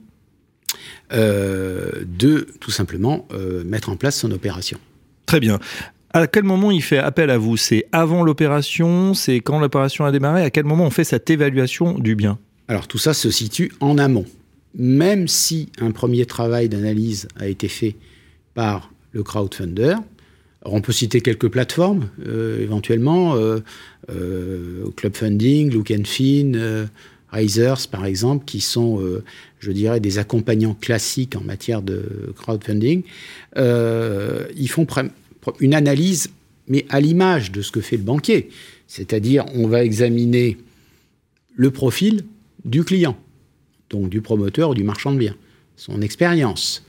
euh, 1.11 2.03
de 2.05 2.47
tout 2.59 2.71
simplement 2.71 3.27
euh, 3.33 3.63
mettre 3.63 3.89
en 3.89 3.95
place 3.95 4.17
son 4.17 4.31
opération. 4.31 4.77
Très 5.25 5.39
bien. 5.39 5.59
À 6.13 6.27
quel 6.27 6.43
moment 6.43 6.71
il 6.71 6.81
fait 6.81 6.97
appel 6.97 7.29
à 7.29 7.37
vous? 7.37 7.57
C'est 7.57 7.85
avant 7.91 8.23
l'opération? 8.23 9.13
C'est 9.13 9.39
quand 9.39 9.59
l'opération 9.59 10.05
a 10.05 10.11
démarré? 10.11 10.43
À 10.43 10.49
quel 10.49 10.65
moment 10.65 10.85
on 10.85 10.89
fait 10.89 11.03
cette 11.03 11.29
évaluation 11.29 11.97
du 11.99 12.15
bien? 12.15 12.39
Alors 12.67 12.87
tout 12.87 12.97
ça 12.97 13.13
se 13.13 13.31
situe 13.31 13.71
en 13.79 13.97
amont. 13.97 14.25
Même 14.75 15.27
si 15.27 15.69
un 15.79 15.91
premier 15.91 16.25
travail 16.25 16.69
d'analyse 16.69 17.27
a 17.35 17.47
été 17.47 17.67
fait 17.67 17.95
par 18.53 18.91
le 19.11 19.23
crowdfunder, 19.23 19.95
on 20.65 20.81
peut 20.81 20.91
citer 20.91 21.21
quelques 21.21 21.47
plateformes, 21.47 22.09
euh, 22.25 22.61
éventuellement, 22.61 23.35
Club 24.95 25.15
Funding, 25.15 25.71
Look 25.71 25.91
and 25.91 26.03
Fin, 26.05 26.87
Risers, 27.31 27.87
par 27.91 28.05
exemple, 28.05 28.45
qui 28.45 28.59
sont, 28.59 29.01
euh, 29.01 29.23
je 29.59 29.71
dirais, 29.71 29.99
des 29.99 30.17
accompagnants 30.17 30.73
classiques 30.73 31.35
en 31.35 31.41
matière 31.41 31.81
de 31.81 32.33
crowdfunding, 32.35 33.03
euh, 33.57 34.47
ils 34.55 34.69
font 34.69 34.87
une 35.59 35.73
analyse, 35.73 36.29
mais 36.67 36.85
à 36.89 36.99
l'image 36.99 37.51
de 37.51 37.61
ce 37.61 37.71
que 37.71 37.81
fait 37.81 37.97
le 37.97 38.03
banquier. 38.03 38.49
C'est-à-dire, 38.87 39.45
on 39.53 39.67
va 39.67 39.83
examiner 39.83 40.57
le 41.55 41.71
profil 41.71 42.23
du 42.65 42.83
client, 42.83 43.17
donc 43.89 44.09
du 44.09 44.21
promoteur 44.21 44.71
ou 44.71 44.73
du 44.75 44.83
marchand 44.83 45.11
de 45.11 45.17
biens, 45.17 45.35
son 45.75 46.01
expérience, 46.01 46.85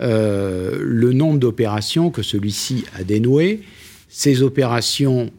euh, 0.00 0.76
le 0.80 1.12
nombre 1.12 1.38
d'opérations 1.38 2.10
que 2.10 2.22
celui-ci 2.22 2.84
a 2.94 3.04
dénouées, 3.04 3.62
ces 4.08 4.42
opérations 4.42 5.32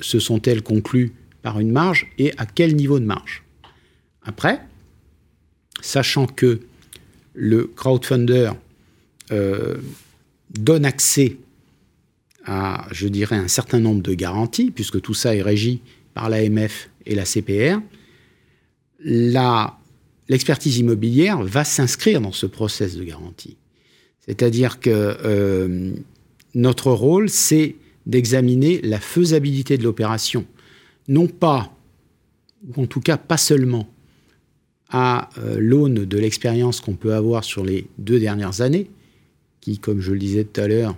se 0.00 0.18
sont-elles 0.18 0.62
conclues 0.62 1.12
par 1.42 1.60
une 1.60 1.70
marge 1.70 2.08
et 2.18 2.32
à 2.36 2.46
quel 2.46 2.74
niveau 2.74 2.98
de 2.98 3.04
marge? 3.04 3.44
Après, 4.24 4.60
sachant 5.80 6.26
que 6.26 6.60
le 7.34 7.64
crowdfunder 7.64 8.52
euh, 9.32 9.76
donne 10.50 10.84
accès 10.84 11.36
à, 12.46 12.86
je 12.92 13.08
dirais, 13.08 13.36
un 13.36 13.48
certain 13.48 13.80
nombre 13.80 14.02
de 14.02 14.14
garanties, 14.14 14.70
puisque 14.70 15.00
tout 15.00 15.14
ça 15.14 15.34
est 15.34 15.42
régi 15.42 15.80
par 16.14 16.28
l'AMF 16.28 16.90
et 17.06 17.14
la 17.14 17.24
CPR, 17.24 17.80
l'expertise 20.28 20.78
immobilière 20.78 21.42
va 21.42 21.64
s'inscrire 21.64 22.20
dans 22.20 22.32
ce 22.32 22.46
process 22.46 22.96
de 22.96 23.04
garantie. 23.04 23.56
C'est-à-dire 24.20 24.80
que 24.80 24.90
euh, 24.90 25.92
notre 26.54 26.90
rôle, 26.90 27.28
c'est 27.28 27.76
d'examiner 28.06 28.80
la 28.82 29.00
faisabilité 29.00 29.78
de 29.78 29.84
l'opération, 29.84 30.46
non 31.08 31.26
pas, 31.26 31.76
ou 32.66 32.82
en 32.82 32.86
tout 32.86 33.00
cas 33.00 33.16
pas 33.16 33.36
seulement, 33.36 33.88
à 34.90 35.28
euh, 35.38 35.56
l'aune 35.58 36.04
de 36.04 36.18
l'expérience 36.18 36.80
qu'on 36.80 36.94
peut 36.94 37.14
avoir 37.14 37.42
sur 37.44 37.64
les 37.64 37.88
deux 37.98 38.20
dernières 38.20 38.60
années, 38.60 38.90
qui, 39.60 39.78
comme 39.78 40.00
je 40.00 40.12
le 40.12 40.18
disais 40.18 40.44
tout 40.44 40.60
à 40.60 40.68
l'heure, 40.68 40.96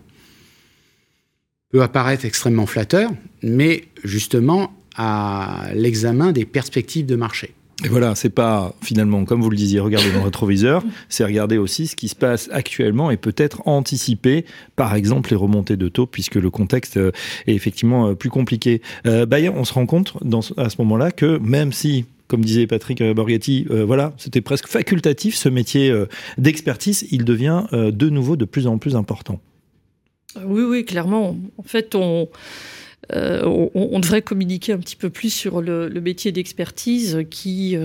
peut 1.71 1.83
apparaître 1.83 2.25
extrêmement 2.25 2.67
flatteur, 2.67 3.11
mais 3.43 3.85
justement 4.05 4.73
à 4.97 5.69
l'examen 5.75 6.33
des 6.33 6.45
perspectives 6.45 7.07
de 7.07 7.17
marché. 7.17 7.55
Et 7.87 7.89
voilà, 7.89 8.17
c'est 8.17 8.31
pas 8.31 8.75
finalement, 8.83 9.25
comme 9.25 9.41
vous 9.41 9.49
le 9.49 9.57
disiez, 9.57 9.79
regarder 9.79 10.11
dans 10.11 10.19
le 10.19 10.25
rétroviseur, 10.25 10.83
c'est 11.09 11.25
regarder 11.25 11.57
aussi 11.57 11.87
ce 11.87 11.95
qui 11.95 12.09
se 12.09 12.17
passe 12.17 12.49
actuellement 12.51 13.13
et 13.13 13.17
peut-être 13.17 13.63
anticiper, 13.65 14.45
par 14.75 14.97
exemple, 14.97 15.31
les 15.31 15.37
remontées 15.37 15.77
de 15.77 15.87
taux, 15.87 16.07
puisque 16.07 16.35
le 16.35 16.51
contexte 16.51 16.97
euh, 16.97 17.13
est 17.47 17.55
effectivement 17.55 18.09
euh, 18.09 18.15
plus 18.15 18.29
compliqué. 18.29 18.83
Euh, 19.07 19.25
on 19.55 19.65
se 19.65 19.73
rend 19.73 19.87
compte 19.87 20.15
dans, 20.25 20.41
à 20.57 20.69
ce 20.69 20.79
moment-là 20.79 21.13
que 21.13 21.39
même 21.39 21.73
si 21.73 22.07
comme 22.27 22.45
disait 22.45 22.67
Patrick 22.67 23.01
Borghetti, 23.01 23.69
euh, 23.71 23.85
voilà, 23.85 24.13
c'était 24.17 24.41
presque 24.41 24.67
facultatif 24.67 25.37
ce 25.37 25.49
métier 25.49 25.89
euh, 25.89 26.07
d'expertise, 26.39 27.07
il 27.13 27.25
devient 27.25 27.67
de 27.71 28.11
nouveau 28.11 28.35
de 28.35 28.45
plus 28.45 28.67
en 28.67 28.79
plus 28.79 28.97
important. 28.97 29.39
Oui, 30.45 30.65
oui, 30.65 30.85
clairement. 30.85 31.37
En 31.57 31.63
fait, 31.63 31.95
on, 31.95 32.29
on, 33.13 34.01
devrait 34.01 34.23
communiquer 34.23 34.73
un 34.73 34.79
petit 34.79 34.97
peu 34.97 35.11
plus 35.11 35.31
sur 35.31 35.61
le, 35.63 35.89
métier 36.01 36.33
d'expertise 36.33 37.25
qui, 37.31 37.77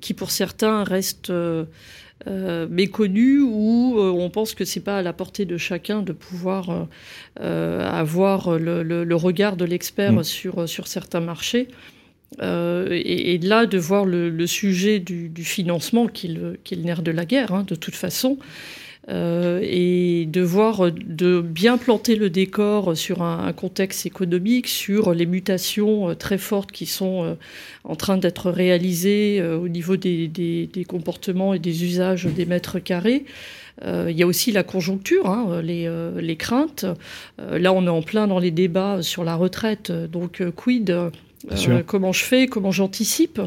qui, 0.00 0.14
pour 0.14 0.30
certains, 0.30 0.84
reste 0.84 1.32
méconnu 2.26 3.40
ou 3.40 3.94
on 3.98 4.30
pense 4.30 4.54
que 4.54 4.64
c'est 4.64 4.80
pas 4.80 4.98
à 4.98 5.02
la 5.02 5.12
portée 5.12 5.46
de 5.46 5.56
chacun 5.56 6.02
de 6.02 6.12
pouvoir 6.12 6.86
avoir 7.36 8.58
le, 8.58 9.14
regard 9.14 9.56
de 9.56 9.64
l'expert 9.64 10.12
mm. 10.12 10.24
sur, 10.24 10.68
sur 10.68 10.86
certains 10.86 11.20
marchés. 11.20 11.68
Euh, 12.40 12.88
et, 12.90 13.38
là, 13.38 13.66
de 13.66 13.78
voir 13.78 14.04
le, 14.04 14.46
sujet 14.46 14.98
du, 15.00 15.44
financement, 15.44 16.06
qui 16.06 16.26
est, 16.28 16.76
le, 16.76 16.82
nerf 16.82 17.02
de 17.02 17.10
la 17.10 17.24
guerre, 17.24 17.52
hein, 17.52 17.64
de 17.66 17.74
toute 17.74 17.94
façon, 17.94 18.38
euh, 19.08 19.60
et 19.62 20.26
de 20.26 20.40
voir, 20.42 20.92
de 20.92 21.40
bien 21.40 21.76
planter 21.76 22.14
le 22.14 22.30
décor 22.30 22.96
sur 22.96 23.22
un, 23.22 23.52
contexte 23.52 24.06
économique, 24.06 24.68
sur 24.68 25.12
les 25.12 25.26
mutations 25.26 26.10
euh, 26.10 26.14
très 26.14 26.38
fortes 26.38 26.70
qui 26.70 26.86
sont 26.86 27.36
en 27.84 27.96
train 27.96 28.16
d'être 28.16 28.50
réalisées 28.50 29.42
au 29.42 29.68
niveau 29.68 29.96
des, 29.96 30.70
comportements 30.88 31.54
et 31.54 31.58
des 31.58 31.84
usages 31.84 32.26
des 32.26 32.46
mètres 32.46 32.78
carrés. 32.78 33.24
il 33.84 34.16
y 34.16 34.22
a 34.22 34.26
aussi 34.26 34.52
la 34.52 34.62
conjoncture, 34.62 35.28
hein, 35.28 35.60
les, 35.62 35.90
les, 36.20 36.36
craintes. 36.36 36.86
là, 37.38 37.72
on 37.72 37.86
est 37.86 37.90
en 37.90 38.02
plein 38.02 38.26
dans 38.26 38.38
les 38.38 38.50
débats 38.50 39.02
sur 39.02 39.24
la 39.24 39.34
retraite. 39.34 39.90
Donc, 39.90 40.42
quid 40.54 41.10
euh, 41.50 41.82
comment 41.84 42.12
je 42.12 42.24
fais, 42.24 42.46
comment 42.46 42.70
j'anticipe, 42.70 43.40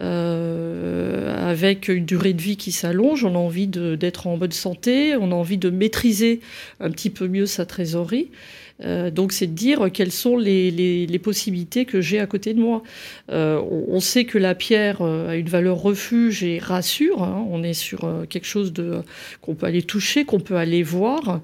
euh, 0.00 1.50
avec 1.50 1.88
une 1.88 2.04
durée 2.04 2.32
de 2.32 2.42
vie 2.42 2.56
qui 2.56 2.72
s'allonge, 2.72 3.24
on 3.24 3.34
a 3.34 3.38
envie 3.38 3.68
d'être 3.68 4.26
en 4.26 4.36
bonne 4.36 4.52
santé, 4.52 5.14
on 5.16 5.30
a 5.30 5.34
envie 5.34 5.58
de 5.58 5.70
maîtriser 5.70 6.40
un 6.80 6.90
petit 6.90 7.10
peu 7.10 7.28
mieux 7.28 7.46
sa 7.46 7.64
trésorerie. 7.64 8.30
Euh, 8.82 9.12
donc 9.12 9.30
c'est 9.32 9.46
de 9.46 9.52
dire 9.52 9.88
quelles 9.92 10.10
sont 10.10 10.36
les, 10.36 11.20
possibilités 11.22 11.84
que 11.84 12.00
j'ai 12.00 12.18
à 12.18 12.26
côté 12.26 12.54
de 12.54 12.60
moi. 12.60 12.82
on, 13.28 14.00
sait 14.00 14.24
que 14.24 14.36
la 14.36 14.56
pierre 14.56 15.00
a 15.00 15.36
une 15.36 15.48
valeur 15.48 15.78
refuge 15.78 16.42
et 16.42 16.58
rassure. 16.58 17.22
Hein. 17.22 17.46
on 17.50 17.62
est 17.62 17.72
sur 17.72 18.26
quelque 18.28 18.46
chose 18.46 18.72
de 18.72 19.02
qu'on 19.40 19.54
peut 19.54 19.66
aller 19.66 19.82
toucher, 19.82 20.24
qu'on 20.24 20.40
peut 20.40 20.56
aller 20.56 20.82
voir. 20.82 21.40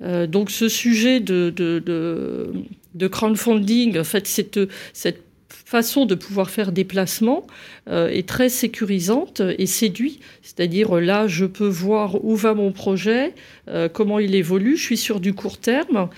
donc 0.00 0.50
ce 0.50 0.68
sujet 0.68 1.20
de, 1.20 1.50
de, 1.50 3.06
crowdfunding, 3.06 3.96
en 3.98 4.04
fait, 4.04 4.26
cette, 4.26 4.58
cette 4.92 5.22
façon 5.64 6.06
de 6.06 6.14
pouvoir 6.14 6.50
faire 6.50 6.72
des 6.72 6.84
placements 6.84 7.46
euh, 7.88 8.08
est 8.08 8.28
très 8.28 8.48
sécurisante 8.48 9.42
et 9.58 9.66
séduit. 9.66 10.20
C'est-à-dire 10.42 10.94
là, 10.96 11.26
je 11.26 11.44
peux 11.44 11.68
voir 11.68 12.24
où 12.24 12.36
va 12.36 12.54
mon 12.54 12.72
projet, 12.72 13.34
euh, 13.68 13.88
comment 13.88 14.18
il 14.18 14.34
évolue. 14.34 14.76
Je 14.76 14.82
suis 14.82 14.96
sur 14.96 15.20
du 15.20 15.34
court 15.34 15.58
terme 15.58 16.08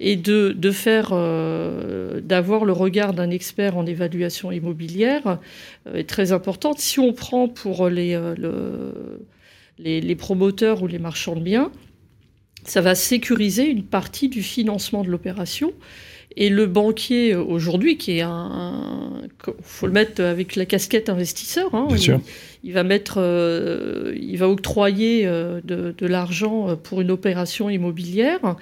et 0.00 0.16
de, 0.16 0.54
de 0.56 0.70
faire, 0.70 1.10
euh, 1.12 2.20
d'avoir 2.20 2.64
le 2.64 2.72
regard 2.72 3.12
d'un 3.12 3.30
expert 3.30 3.76
en 3.76 3.86
évaluation 3.86 4.52
immobilière 4.52 5.38
est 5.94 6.08
très 6.08 6.32
importante. 6.32 6.78
Si 6.78 6.98
on 6.98 7.12
prend 7.12 7.48
pour 7.48 7.88
les, 7.88 8.20
les, 9.78 10.00
les 10.00 10.16
promoteurs 10.16 10.82
ou 10.82 10.86
les 10.86 10.98
marchands 10.98 11.36
de 11.36 11.40
biens, 11.40 11.70
ça 12.64 12.80
va 12.80 12.94
sécuriser 12.94 13.66
une 13.68 13.84
partie 13.84 14.28
du 14.28 14.42
financement 14.42 15.02
de 15.02 15.10
l'opération 15.10 15.72
et 16.36 16.48
le 16.48 16.66
banquier 16.66 17.34
aujourd'hui, 17.34 17.96
qui 17.96 18.18
est 18.18 18.22
un, 18.22 19.22
faut 19.62 19.86
le 19.86 19.92
mettre 19.92 20.22
avec 20.22 20.56
la 20.56 20.66
casquette 20.66 21.08
investisseur, 21.08 21.74
hein, 21.74 21.88
il 21.90 22.20
va 22.70 22.84
mettre, 22.84 23.18
il 24.14 24.36
va 24.36 24.48
octroyer 24.48 25.24
de, 25.24 25.94
de 25.96 26.06
l'argent 26.06 26.76
pour 26.76 27.00
une 27.00 27.10
opération 27.10 27.68
immobilière. 27.68 28.56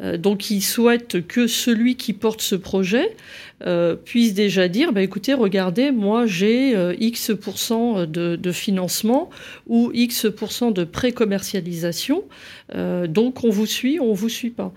Euh, 0.00 0.16
donc 0.16 0.50
il 0.50 0.60
souhaite 0.60 1.26
que 1.26 1.46
celui 1.46 1.96
qui 1.96 2.12
porte 2.12 2.40
ce 2.40 2.56
projet 2.56 3.16
euh, 3.64 3.94
puisse 3.94 4.34
déjà 4.34 4.66
dire, 4.66 4.92
bah, 4.92 5.02
écoutez, 5.02 5.34
regardez, 5.34 5.92
moi 5.92 6.26
j'ai 6.26 6.74
euh, 6.76 6.94
X 6.98 7.30
de, 7.30 8.36
de, 8.36 8.52
financement 8.52 9.30
ou 9.68 9.90
X 9.94 10.26
de 10.26 10.84
pré-commercialisation, 10.84 12.24
donc 13.08 13.44
on 13.44 13.50
vous 13.50 13.66
suit, 13.66 14.00
on 14.00 14.12
vous 14.14 14.28
suit 14.28 14.50
pas. 14.50 14.72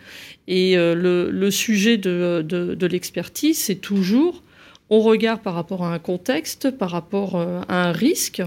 Et 0.47 0.75
le, 0.75 1.50
sujet 1.51 1.97
de, 1.97 2.41
de 2.41 2.88
l'expertise, 2.88 3.57
c'est 3.57 3.75
toujours 3.75 4.43
on 4.89 5.01
regarde 5.01 5.41
par 5.41 5.53
rapport 5.53 5.84
à 5.84 5.94
un 5.94 6.00
contexte, 6.00 6.72
par 6.72 6.91
rapport 6.91 7.36
à 7.36 7.88
un 7.88 7.91
risque. 7.91 8.41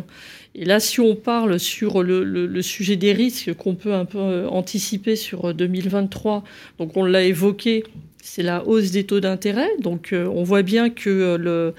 Et 0.55 0.65
là, 0.65 0.81
si 0.81 1.01
on 1.01 1.15
parle 1.15 1.61
sur 1.61 2.03
le, 2.03 2.63
sujet 2.63 2.97
des 2.97 3.13
risques 3.13 3.55
qu'on 3.55 3.75
peut 3.75 3.95
un 3.95 4.05
peu 4.05 4.19
euh, 4.19 4.49
anticiper 4.49 5.17
sur 5.17 5.55
2023, 5.55 6.37
euh, 6.37 6.41
donc 6.79 6.97
on 6.97 7.05
l'a 7.05 7.23
évoqué, 7.23 7.85
c'est 8.21 8.43
la 8.43 8.67
hausse 8.67 8.91
des 8.91 9.05
taux 9.05 9.21
d'intérêt. 9.21 9.71
Donc 9.79 10.13
euh, 10.13 10.27
on 10.27 10.43
voit 10.43 10.63
bien 10.63 10.91
que 10.91 11.37
le 11.39 11.75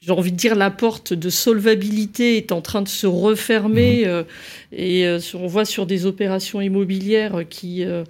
j'ai 0.00 0.12
envie 0.12 0.30
de 0.30 0.36
dire, 0.36 0.54
la 0.54 0.70
porte 0.70 1.12
de 1.12 1.28
solvabilité 1.28 2.36
est 2.36 2.52
en 2.52 2.60
train 2.60 2.82
de 2.82 2.88
se 2.88 3.06
refermer. 3.06 4.02
Mhm. 4.04 4.08
Euh, 4.08 4.22
et 4.70 5.06
euh, 5.06 5.18
on 5.34 5.46
voit 5.46 5.64
sur 5.64 5.86
des 5.86 6.06
opérations 6.06 6.60
immobilières 6.60 7.42
qui, 7.48 7.84
euh, 7.84 8.04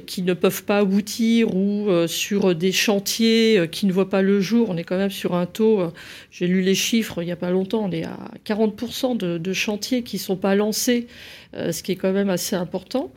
qui 0.00 0.22
ne 0.22 0.34
peuvent 0.34 0.64
pas 0.64 0.78
aboutir 0.78 1.54
ou 1.54 1.88
sur 2.06 2.54
des 2.54 2.72
chantiers 2.72 3.68
qui 3.70 3.86
ne 3.86 3.92
voient 3.92 4.10
pas 4.10 4.22
le 4.22 4.40
jour. 4.40 4.68
On 4.70 4.76
est 4.76 4.84
quand 4.84 4.96
même 4.96 5.10
sur 5.10 5.34
un 5.34 5.46
taux, 5.46 5.82
j'ai 6.30 6.46
lu 6.46 6.62
les 6.62 6.74
chiffres 6.74 7.22
il 7.22 7.26
n'y 7.26 7.32
a 7.32 7.36
pas 7.36 7.50
longtemps, 7.50 7.84
on 7.84 7.92
est 7.92 8.04
à 8.04 8.18
40% 8.46 9.16
de, 9.16 9.38
de 9.38 9.52
chantiers 9.52 10.02
qui 10.02 10.16
ne 10.16 10.20
sont 10.20 10.36
pas 10.36 10.54
lancés, 10.54 11.06
ce 11.54 11.82
qui 11.82 11.92
est 11.92 11.96
quand 11.96 12.12
même 12.12 12.30
assez 12.30 12.56
important. 12.56 13.12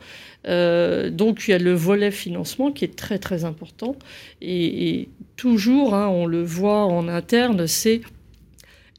Euh, 0.48 1.10
donc 1.10 1.46
il 1.46 1.50
y 1.50 1.54
a 1.54 1.58
le 1.58 1.74
volet 1.74 2.10
financement 2.10 2.72
qui 2.72 2.84
est 2.84 2.96
très 2.96 3.18
très 3.18 3.44
important. 3.44 3.96
Et, 4.40 5.08
toujours, 5.36 5.94
hein, 5.94 6.08
on 6.08 6.26
le 6.26 6.42
voit 6.42 6.84
en 6.84 7.08
interne, 7.08 7.66
c'est 7.66 8.02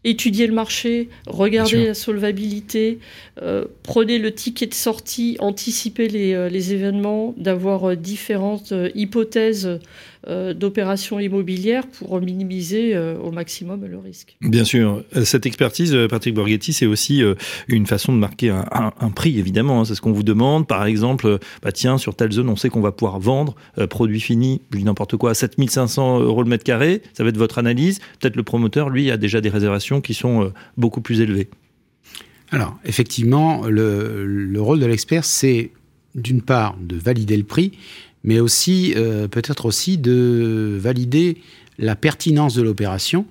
étudier 0.03 0.47
le 0.47 0.53
marché, 0.53 1.09
regarder 1.27 1.85
la 1.85 1.93
solvabilité, 1.93 2.97
euh, 3.43 3.65
prenez 3.83 4.17
le 4.17 4.33
ticket 4.33 4.65
de 4.65 4.73
sortie, 4.73 5.38
anticiper 5.38 6.07
les, 6.07 6.33
euh, 6.33 6.50
les 6.50 6.73
événements, 6.73 7.35
d'avoir 7.38 7.95
différentes 7.95 8.73
hypothèses 8.95 9.67
euh, 9.67 9.77
d'opérations 10.28 11.20
immobilières 11.20 11.88
pour 11.88 12.20
minimiser 12.22 12.96
euh, 12.96 13.18
au 13.18 13.32
maximum 13.32 13.86
le 13.86 13.98
risque. 13.98 14.38
Bien 14.42 14.63
sûr. 14.63 15.04
Cette 15.24 15.46
expertise, 15.46 15.96
euh, 15.96 16.08
Patrick 16.08 16.36
Borghetti, 16.36 16.74
c'est 16.74 16.86
aussi 16.86 17.24
une 17.68 17.86
façon 17.88 18.13
de 18.13 18.18
marquer 18.18 18.50
un, 18.50 19.10
prix, 19.10 19.40
évidemment. 19.40 19.82
Hein. 19.82 19.86
c'est 19.86 19.96
ce 19.96 20.01
qu'on 20.01 20.12
vous 20.12 20.24
demande. 20.24 20.68
Par 20.68 20.86
exemple, 20.86 21.40
bah 21.63 21.72
tiens, 21.72 21.98
sur 21.98 22.16
telle 22.16 22.32
zone, 22.32 22.50
on 22.50 22.56
sait 22.56 22.70
qu'on 22.70 22.82
va 22.82 22.92
pouvoir 22.92 23.20
vendre 23.20 23.56
produit 23.90 24.20
fini, 24.20 24.62
je 24.72 24.78
dis 24.78 24.84
n'importe 24.84 25.18
quoi, 25.18 25.32
à 25.32 25.34
7500 25.34 26.20
euros 26.20 26.44
le 26.44 26.50
mètre 26.50 26.63
carré. 26.63 27.01
Ça 27.13 27.24
va 27.24 27.30
être 27.30 27.38
votre 27.38 27.58
analyse. 27.58 28.00
Peut-être 28.20 28.36
le 28.36 28.44
promoteur, 28.44 28.90
lui, 28.90 29.12
a 29.12 29.18
déjà 29.18 29.42
des 29.42 29.50
réservations 29.50 30.01
qui 30.01 30.13
sont 30.13 30.51
beaucoup 30.78 31.01
plus 31.01 31.22
élevées. 31.22 31.50
Alors, 32.51 32.78
effectivement, 32.86 33.66
le, 33.68 34.25
le 34.25 34.62
rôle 34.62 34.80
de 34.80 34.86
l'expert, 34.86 35.24
c'est 35.24 35.72
d'une 36.16 36.42
part 36.42 36.75
de 36.80 36.96
valider 36.96 37.38
le 37.38 37.44
prix, 37.44 37.72
mais 38.24 38.40
aussi 38.40 38.94
euh, 38.96 39.28
peut-être 39.28 39.66
aussi 39.66 39.98
de 39.98 40.78
valider 40.80 41.38
la 41.80 41.96
pertinence 41.96 42.56
de 42.56 42.62
l'opération 42.62 43.25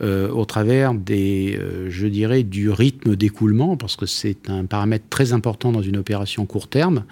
euh, 0.00 0.28
au 0.30 0.44
travers 0.44 0.92
des, 0.92 1.56
euh, 1.58 1.88
je 1.88 2.06
dirais, 2.06 2.42
du 2.42 2.70
rythme 2.70 3.14
d'écoulement, 3.14 3.76
parce 3.76 3.96
que 3.96 4.06
c'est 4.06 4.50
un 4.50 4.64
paramètre 4.64 5.04
très 5.08 5.32
important 5.32 5.72
dans 5.72 5.82
une 5.82 5.96
opération 5.96 6.46
court 6.46 6.68
terme. 6.68 7.04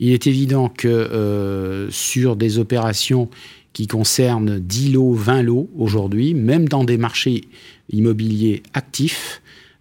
Il 0.00 0.12
est 0.12 0.26
évident 0.26 0.68
que 0.68 1.86
sur 1.90 2.34
des 2.34 2.58
opérations 2.58 3.30
qui 3.72 3.86
concernent 3.86 4.58
10 4.58 4.92
lots, 4.92 5.12
20 5.12 5.42
lots 5.42 5.70
aujourd'hui, 5.76 6.34
même 6.34 6.68
dans 6.68 6.82
des 6.82 6.98
marchés 6.98 7.42
immobiliers 7.90 8.64
actifs, 8.72 9.40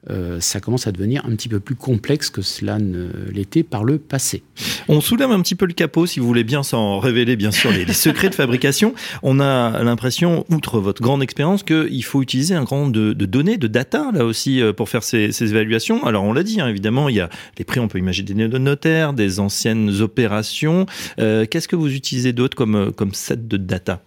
euh, 0.09 0.39
ça 0.39 0.59
commence 0.59 0.87
à 0.87 0.91
devenir 0.91 1.25
un 1.25 1.35
petit 1.35 1.47
peu 1.47 1.59
plus 1.59 1.75
complexe 1.75 2.29
que 2.29 2.41
cela 2.41 2.77
ne 2.77 3.09
l'était 3.31 3.63
par 3.63 3.83
le 3.83 3.97
passé. 3.97 4.43
On 4.87 4.99
soulève 4.99 5.31
un 5.31 5.41
petit 5.41 5.55
peu 5.55 5.65
le 5.65 5.73
capot, 5.73 6.05
si 6.05 6.19
vous 6.19 6.27
voulez 6.27 6.43
bien, 6.43 6.63
sans 6.63 6.99
révéler 6.99 7.35
bien 7.35 7.51
sûr 7.51 7.71
les, 7.71 7.91
secrets 7.93 8.29
de 8.29 8.35
fabrication. 8.35 8.93
On 9.21 9.39
a 9.39 9.81
l'impression, 9.83 10.45
outre 10.49 10.79
votre 10.79 11.01
grande 11.01 11.23
expérience, 11.23 11.63
qu'il 11.63 12.03
faut 12.03 12.21
utiliser 12.21 12.55
un 12.55 12.63
grand 12.63 12.79
nombre 12.79 12.91
de, 12.91 13.25
données, 13.25 13.57
de 13.57 13.67
data, 13.67 14.11
là 14.13 14.25
aussi, 14.25 14.61
euh, 14.61 14.73
pour 14.73 14.89
faire 14.89 15.03
ces, 15.03 15.31
évaluations. 15.43 16.05
Alors 16.05 16.23
on 16.23 16.33
l'a 16.33 16.43
dit, 16.43 16.59
hein, 16.59 16.67
évidemment, 16.67 17.09
il 17.09 17.15
y 17.15 17.21
a 17.21 17.29
les 17.57 17.65
prix, 17.65 17.79
on 17.79 17.87
peut 17.87 17.99
imaginer 17.99 18.47
des 18.47 18.59
notaires, 18.59 19.13
des 19.13 19.39
anciennes 19.39 20.01
opérations. 20.01 20.85
Euh, 21.19 21.45
qu'est-ce 21.49 21.67
que 21.67 21.75
vous 21.75 21.93
utilisez 21.93 22.33
d'autre 22.33 22.55
comme, 22.55 22.91
comme 22.93 23.13
set 23.13 23.47
de 23.47 23.57
data? 23.57 24.01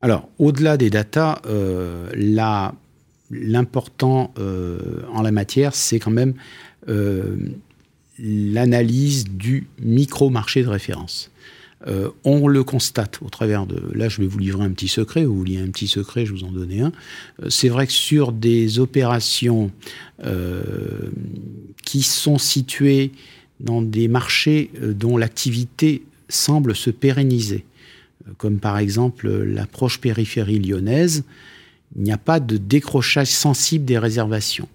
Alors, 0.00 0.28
au-delà 0.38 0.76
des 0.76 0.90
data, 0.90 1.42
la 2.14 2.72
l'important 3.30 4.32
euh, 4.38 5.02
en 5.12 5.22
la 5.22 5.30
matière, 5.30 5.74
c'est 5.74 5.98
quand 5.98 6.10
même 6.10 6.34
euh, 6.88 7.36
l'analyse 8.18 9.24
du 9.24 9.66
micro-marché 9.80 10.62
de 10.62 10.68
référence. 10.68 11.30
Euh, 11.86 12.08
on 12.24 12.48
le 12.48 12.64
constate 12.64 13.20
au 13.22 13.28
travers 13.28 13.66
de... 13.66 13.80
Là, 13.94 14.08
je 14.08 14.20
vais 14.20 14.26
vous 14.26 14.38
livrer 14.38 14.64
un 14.64 14.70
petit 14.70 14.88
secret, 14.88 15.24
vous 15.24 15.36
vouliez 15.36 15.60
un 15.60 15.68
petit 15.68 15.86
secret, 15.86 16.26
je 16.26 16.32
vous 16.32 16.44
en 16.44 16.50
donnais 16.50 16.80
un. 16.80 16.92
c'est 17.48 17.68
vrai 17.68 17.86
que 17.86 17.92
sur 17.92 18.32
des 18.32 18.80
opérations 18.80 19.70
qui 21.84 22.02
sont 22.02 22.38
situées 22.38 23.12
dans 23.60 23.80
des 23.80 24.08
marchés 24.08 24.72
dont 24.82 25.16
l'activité 25.16 26.02
semble 26.28 26.74
se 26.74 26.90
pérenniser, 26.90 27.64
comme 28.36 28.58
par 28.58 28.78
exemple 28.78 29.28
l'approche 29.28 30.00
périphérie 30.00 30.58
lyonnaise, 30.58 31.22
il 31.96 32.02
n'y 32.02 32.12
a 32.12 32.18
pas 32.18 32.40
de 32.40 32.56
décrochage 32.56 33.28
sensible 33.28 33.84
des 33.84 33.98
réservations. 33.98 34.68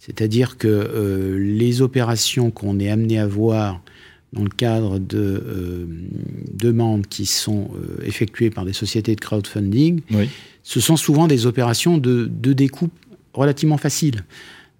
C'est-à-dire 0.00 0.56
que 0.56 0.66
euh, 0.66 1.38
les 1.38 1.82
opérations 1.82 2.50
qu'on 2.50 2.80
est 2.80 2.88
amené 2.88 3.18
à 3.18 3.26
voir 3.26 3.82
dans 4.32 4.42
le 4.42 4.48
cadre 4.48 4.98
de 4.98 5.18
euh, 5.18 5.86
demandes 6.52 7.06
qui 7.06 7.26
sont 7.26 7.70
euh, 7.74 8.02
effectuées 8.04 8.48
par 8.48 8.64
des 8.64 8.72
sociétés 8.72 9.14
de 9.14 9.20
crowdfunding, 9.20 10.00
ce 10.62 10.80
sont 10.80 10.96
souvent 10.96 11.28
des 11.28 11.46
opérations 11.46 11.98
de, 11.98 12.30
de 12.32 12.52
découpe 12.52 12.92
relativement 13.34 13.76
faciles. 13.76 14.24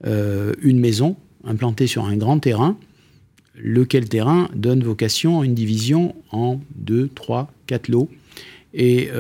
une 0.04 0.80
maison 0.80 1.16
implantée 1.44 1.86
sur 1.86 2.04
un 2.04 2.16
grand 2.16 2.38
terrain, 2.38 2.76
lequel 3.56 4.08
terrain 4.08 4.48
donne 4.54 4.82
vocation 4.82 5.40
à 5.40 5.44
une 5.44 5.54
division 5.54 6.14
en 6.32 6.60
deux, 6.74 7.08
trois, 7.14 7.52
quatre 7.66 7.88
lots, 7.88 8.08
et 8.74 9.10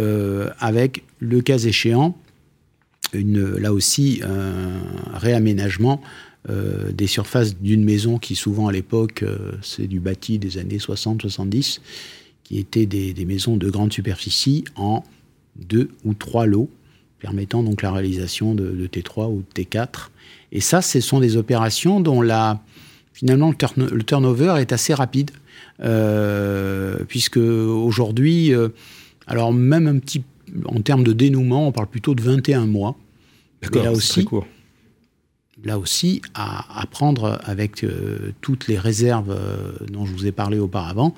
avec, 0.58 1.04
le 1.18 1.40
cas 1.42 1.58
échéant, 1.58 2.16
là 3.14 3.72
aussi 3.72 4.20
un 4.22 5.18
réaménagement 5.18 6.00
euh, 6.48 6.90
des 6.92 7.06
surfaces 7.06 7.54
d'une 7.58 7.84
maison 7.84 8.18
qui 8.18 8.34
souvent 8.34 8.68
à 8.68 8.72
l'époque, 8.72 9.22
euh, 9.22 9.52
c'est 9.60 9.86
du 9.86 10.00
bâti 10.00 10.38
des 10.38 10.56
années 10.56 10.78
60-70, 10.78 11.80
qui 12.44 12.58
étaient 12.58 12.86
des, 12.86 13.24
maisons 13.26 13.58
de 13.58 13.68
grande 13.68 13.92
superficie 13.92 14.64
en 14.74 15.04
deux 15.56 15.90
ou 16.02 16.14
trois 16.14 16.46
lots, 16.46 16.70
permettant 17.18 17.62
donc 17.62 17.82
la 17.82 17.92
réalisation 17.92 18.54
de, 18.54 18.86
T3 18.86 19.30
ou 19.30 19.42
de 19.42 19.62
T4. 19.62 20.08
Et 20.52 20.62
ça, 20.62 20.80
ce 20.80 21.00
sont 21.00 21.20
des 21.20 21.36
opérations 21.36 22.00
dont 22.00 22.22
la, 22.22 22.62
finalement 23.12 23.52
le, 23.76 24.02
turnover 24.02 24.54
est 24.60 24.72
assez 24.72 24.94
rapide, 24.94 25.32
euh, 25.82 27.04
puisque 27.06 27.36
aujourd'hui, 27.36 28.52
alors 29.26 29.52
même 29.52 29.86
un 29.86 29.98
petit 29.98 30.22
en 30.66 30.80
termes 30.80 31.04
de 31.04 31.12
dénouement, 31.12 31.68
on 31.68 31.72
parle 31.72 31.88
plutôt 31.88 32.14
de 32.14 32.22
21 32.22 32.66
mois. 32.66 32.96
D'accord, 33.62 33.84
là 33.84 33.92
aussi, 33.92 34.24
court. 34.24 34.46
Là 35.64 35.78
aussi, 35.78 36.22
à, 36.34 36.84
prendre 36.90 37.38
avec 37.44 37.84
euh, 37.84 38.32
toutes 38.40 38.66
les 38.66 38.78
réserves 38.78 39.30
euh, 39.30 39.72
dont 39.90 40.06
je 40.06 40.12
vous 40.12 40.26
ai 40.26 40.32
parlé 40.32 40.58
auparavant, 40.58 41.14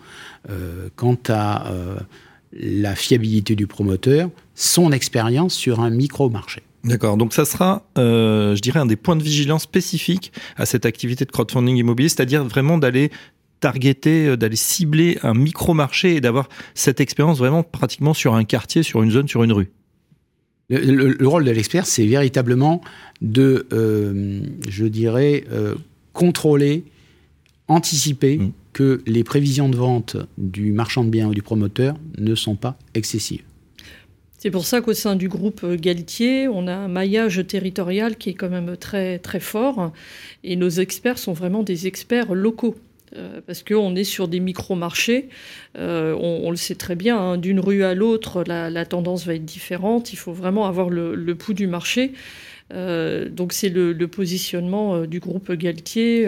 euh, 0.51 0.89
quant 0.97 1.19
à 1.29 1.73
la 2.53 2.95
fiabilité 2.95 3.55
du 3.55 3.67
promoteur, 3.67 4.29
son 4.55 4.93
expérience 4.93 5.55
sur 5.55 5.81
un 5.81 5.91
micro-marché. 5.91 6.63
D'accord, 6.85 7.17
donc 7.17 7.33
ça 7.33 7.45
sera, 7.45 7.85
je 7.97 8.61
dirais, 8.61 8.81
un 8.81 8.87
des 8.87 8.97
points 8.97 9.17
de 9.17 9.23
vigilance 9.23 9.63
spécifiques 9.63 10.33
à 10.57 10.67
cette 10.67 10.85
activité 10.85 11.25
de 11.25 11.31
crowdfunding 11.31 11.77
immobilier, 11.77 12.09
c'est-à-dire 12.09 12.45
vraiment 12.45 12.77
d'aller 12.77 13.11
targeter, 13.63 14.27
euh, 14.27 14.37
d'aller 14.37 14.57
cibler 14.57 15.19
un 15.23 15.35
micro-marché 15.35 16.17
et 16.17 16.21
d'avoir 16.21 16.49
cette 16.75 17.01
expérience 17.01 17.39
vraiment 17.39 17.63
pratiquement 17.63 18.13
sur 18.13 18.35
un 18.35 18.45
quartier, 18.45 18.83
sur 18.83 19.03
une 19.03 19.11
zone, 19.11 19.29
sur 19.29 19.43
une 19.43 19.53
rue 19.53 19.71
le, 20.79 21.27
rôle 21.27 21.45
de 21.45 21.51
l'expert, 21.51 21.87
c'est 21.87 22.07
véritablement 22.07 22.81
de, 23.21 23.67
euh, 23.73 24.41
je 24.69 24.87
dirais, 24.87 25.45
euh, 25.53 25.75
contrôler, 26.13 26.85
anticiper 27.69 28.39
mm. 28.39 28.53
que 28.73 29.03
les 29.07 29.25
prévisions 29.25 29.69
de 29.69 29.77
vente 29.77 30.17
du 30.39 30.73
marchand 30.73 31.05
de 31.05 31.11
biens 31.11 31.29
ou 31.29 31.35
du 31.35 31.43
promoteur 31.43 31.97
ne 32.19 32.35
sont 32.35 32.57
pas 32.57 32.77
excessives. 32.95 33.43
C'est 34.39 34.51
pour 34.51 34.65
ça 34.65 34.81
qu'au 34.81 34.93
sein 34.93 35.15
du 35.15 35.29
groupe 35.29 35.65
Galtier, 35.77 36.49
on 36.49 36.67
a 36.67 36.75
un 36.75 36.89
maillage 36.89 37.47
territorial 37.47 38.17
qui 38.17 38.31
est 38.31 38.35
quand 38.35 38.49
même 38.49 38.77
très, 38.77 39.21
très 39.21 39.39
fort. 39.39 39.93
Et 40.43 40.57
nos 40.57 40.69
experts 40.69 41.19
sont 41.19 41.33
vraiment 41.33 41.63
des 41.63 41.87
experts 41.87 42.35
locaux. 42.35 42.75
Euh, 43.17 43.41
parce 43.47 43.63
qu'on 43.63 43.95
est 43.95 44.05
sur 44.05 44.27
des 44.29 44.41
micro-marchés. 44.41 45.29
Euh, 45.77 46.17
on, 46.19 46.51
le 46.51 46.57
sait 46.57 46.75
très 46.75 46.97
bien, 46.97 47.19
hein, 47.19 47.37
d'une 47.37 47.61
rue 47.61 47.85
à 47.85 47.95
l'autre, 47.95 48.43
la, 48.47 48.85
tendance 48.87 49.27
va 49.27 49.35
être 49.35 49.45
différente. 49.45 50.13
Il 50.13 50.17
faut 50.17 50.33
vraiment 50.33 50.67
avoir 50.67 50.89
le, 50.89 51.35
pouls 51.35 51.53
du 51.53 51.67
marché. 51.67 52.13
Euh, 52.73 53.29
donc 53.29 53.53
c'est 53.53 53.69
le, 53.69 53.95
positionnement 54.07 55.05
du 55.05 55.21
groupe 55.21 55.53
Galtier. 55.53 56.27